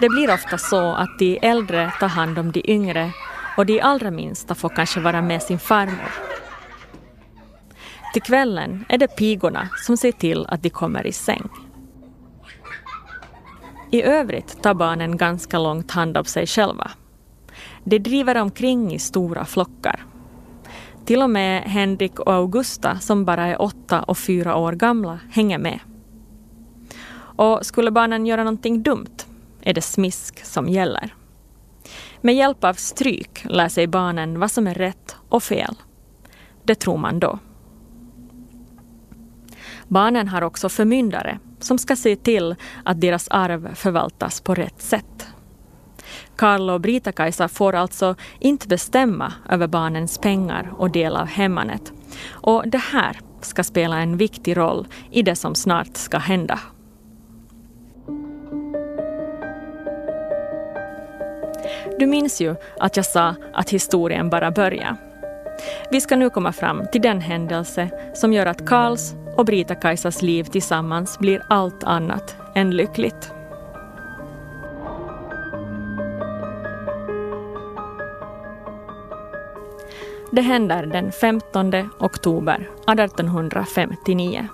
Det 0.00 0.08
blir 0.08 0.34
ofta 0.34 0.58
så 0.58 0.92
att 0.92 1.18
de 1.18 1.38
äldre 1.42 1.92
tar 2.00 2.08
hand 2.08 2.38
om 2.38 2.52
de 2.52 2.70
yngre 2.70 3.12
och 3.56 3.66
de 3.66 3.80
allra 3.80 4.10
minsta 4.10 4.54
får 4.54 4.68
kanske 4.68 5.00
vara 5.00 5.22
med 5.22 5.42
sin 5.42 5.58
farmor. 5.58 6.10
Till 8.12 8.22
kvällen 8.22 8.84
är 8.88 8.98
det 8.98 9.16
pigorna 9.16 9.68
som 9.86 9.96
ser 9.96 10.12
till 10.12 10.46
att 10.46 10.62
de 10.62 10.70
kommer 10.70 11.06
i 11.06 11.12
säng. 11.12 11.48
I 13.90 14.02
övrigt 14.02 14.62
tar 14.62 14.74
barnen 14.74 15.16
ganska 15.16 15.58
långt 15.58 15.90
hand 15.90 16.16
om 16.16 16.24
sig 16.24 16.46
själva. 16.46 16.90
De 17.84 17.98
driver 17.98 18.36
omkring 18.36 18.94
i 18.94 18.98
stora 18.98 19.44
flockar. 19.44 20.04
Till 21.04 21.22
och 21.22 21.30
med 21.30 21.62
Henrik 21.62 22.20
och 22.20 22.32
Augusta, 22.32 22.98
som 22.98 23.24
bara 23.24 23.46
är 23.46 23.62
åtta 23.62 24.02
och 24.02 24.18
fyra 24.18 24.56
år 24.56 24.72
gamla, 24.72 25.18
hänger 25.30 25.58
med. 25.58 25.80
Och 27.36 27.66
skulle 27.66 27.90
barnen 27.90 28.26
göra 28.26 28.44
någonting 28.44 28.82
dumt 28.82 29.26
är 29.62 29.74
det 29.74 29.82
smisk 29.82 30.44
som 30.44 30.68
gäller. 30.68 31.14
Med 32.24 32.34
hjälp 32.34 32.64
av 32.64 32.74
stryk 32.74 33.44
lär 33.44 33.68
sig 33.68 33.86
barnen 33.86 34.40
vad 34.40 34.50
som 34.50 34.66
är 34.66 34.74
rätt 34.74 35.16
och 35.28 35.42
fel. 35.42 35.76
Det 36.62 36.74
tror 36.74 36.96
man 36.96 37.20
då. 37.20 37.38
Barnen 39.88 40.28
har 40.28 40.42
också 40.42 40.68
förmyndare 40.68 41.38
som 41.60 41.78
ska 41.78 41.96
se 41.96 42.16
till 42.16 42.54
att 42.84 43.00
deras 43.00 43.28
arv 43.28 43.74
förvaltas 43.74 44.40
på 44.40 44.54
rätt 44.54 44.82
sätt. 44.82 45.26
Karl 46.36 46.70
och 46.70 46.80
Brita-Kajsa 46.80 47.48
får 47.48 47.74
alltså 47.74 48.14
inte 48.38 48.68
bestämma 48.68 49.32
över 49.48 49.66
barnens 49.66 50.18
pengar 50.18 50.72
och 50.76 50.90
del 50.90 51.16
av 51.16 51.26
hemmanet. 51.26 51.92
Och 52.30 52.68
det 52.68 52.82
här 52.92 53.20
ska 53.40 53.64
spela 53.64 53.98
en 53.98 54.16
viktig 54.16 54.56
roll 54.56 54.86
i 55.10 55.22
det 55.22 55.36
som 55.36 55.54
snart 55.54 55.96
ska 55.96 56.18
hända 56.18 56.60
Du 61.98 62.06
minns 62.06 62.40
ju 62.40 62.54
att 62.80 62.96
jag 62.96 63.06
sa 63.06 63.34
att 63.52 63.70
historien 63.70 64.30
bara 64.30 64.50
börjar. 64.50 64.96
Vi 65.90 66.00
ska 66.00 66.16
nu 66.16 66.30
komma 66.30 66.52
fram 66.52 66.86
till 66.92 67.02
den 67.02 67.20
händelse 67.20 67.90
som 68.14 68.32
gör 68.32 68.46
att 68.46 68.66
Karls 68.66 69.14
och 69.36 69.44
Brita-Kajsas 69.44 70.22
liv 70.22 70.44
tillsammans 70.44 71.18
blir 71.18 71.42
allt 71.48 71.84
annat 71.84 72.36
än 72.54 72.70
lyckligt. 72.70 73.32
Det 80.32 80.42
händer 80.42 80.86
den 80.86 81.12
15 81.12 81.72
oktober 81.98 82.70
1859. 82.88 84.48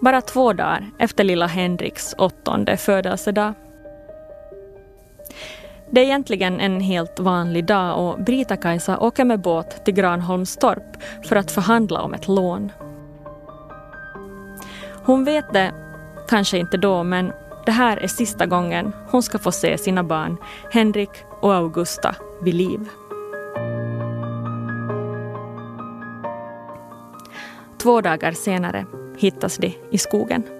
Bara 0.00 0.20
två 0.20 0.52
dagar 0.52 0.90
efter 0.98 1.24
lilla 1.24 1.46
Henriks 1.46 2.14
åttonde 2.18 2.76
födelsedag. 2.76 3.54
Det 5.90 6.00
är 6.00 6.04
egentligen 6.04 6.60
en 6.60 6.80
helt 6.80 7.20
vanlig 7.20 7.64
dag 7.64 7.98
och 7.98 8.24
Brita-Kajsa 8.24 8.98
åker 8.98 9.24
med 9.24 9.40
båt 9.40 9.84
till 9.84 9.94
Granholmstorp 9.94 11.02
för 11.24 11.36
att 11.36 11.50
förhandla 11.50 12.00
om 12.00 12.14
ett 12.14 12.28
lån. 12.28 12.72
Hon 15.04 15.24
vet 15.24 15.52
det, 15.52 15.72
kanske 16.28 16.58
inte 16.58 16.76
då, 16.76 17.02
men 17.02 17.32
det 17.66 17.72
här 17.72 17.96
är 17.96 18.06
sista 18.06 18.46
gången 18.46 18.92
hon 19.10 19.22
ska 19.22 19.38
få 19.38 19.52
se 19.52 19.78
sina 19.78 20.04
barn, 20.04 20.36
Henrik 20.72 21.10
och 21.40 21.54
Augusta, 21.54 22.14
vid 22.42 22.54
liv. 22.54 22.88
Två 27.82 28.00
dagar 28.00 28.32
senare 28.32 28.86
hittas 29.18 29.56
de 29.56 29.74
i 29.90 29.98
skogen. 29.98 30.57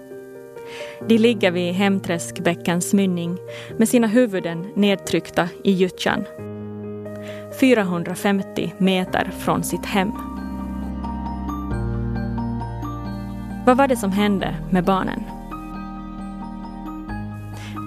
De 1.09 1.19
ligger 1.19 1.51
vid 1.51 1.75
Hemträskbäckens 1.75 2.95
mynning 2.95 3.39
med 3.77 3.89
sina 3.89 4.07
huvuden 4.07 4.67
nedtryckta 4.75 5.49
i 5.65 5.73
gyttjan. 5.73 6.25
450 7.61 8.75
meter 8.79 9.31
från 9.39 9.65
sitt 9.65 9.87
hem. 9.87 10.13
Vad 13.67 13.77
var 13.77 13.89
det 13.89 13.97
som 13.97 14.13
hände 14.13 14.55
med 14.71 14.85
barnen? 14.85 15.23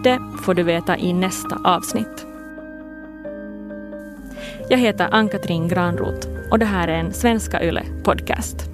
Det 0.04 0.20
får 0.44 0.54
du 0.54 0.64
veta 0.64 0.98
i 0.98 1.14
nästa 1.14 1.62
avsnitt. 1.64 2.26
Jag 4.70 4.78
heter 4.78 5.08
Ann-Katrin 5.12 5.68
Granroth 5.68 6.28
och 6.52 6.60
det 6.60 6.66
här 6.66 6.88
är 6.88 6.98
en 6.98 7.14
Svenska 7.14 7.64
Yle 7.64 7.84
podcast. 8.04 8.71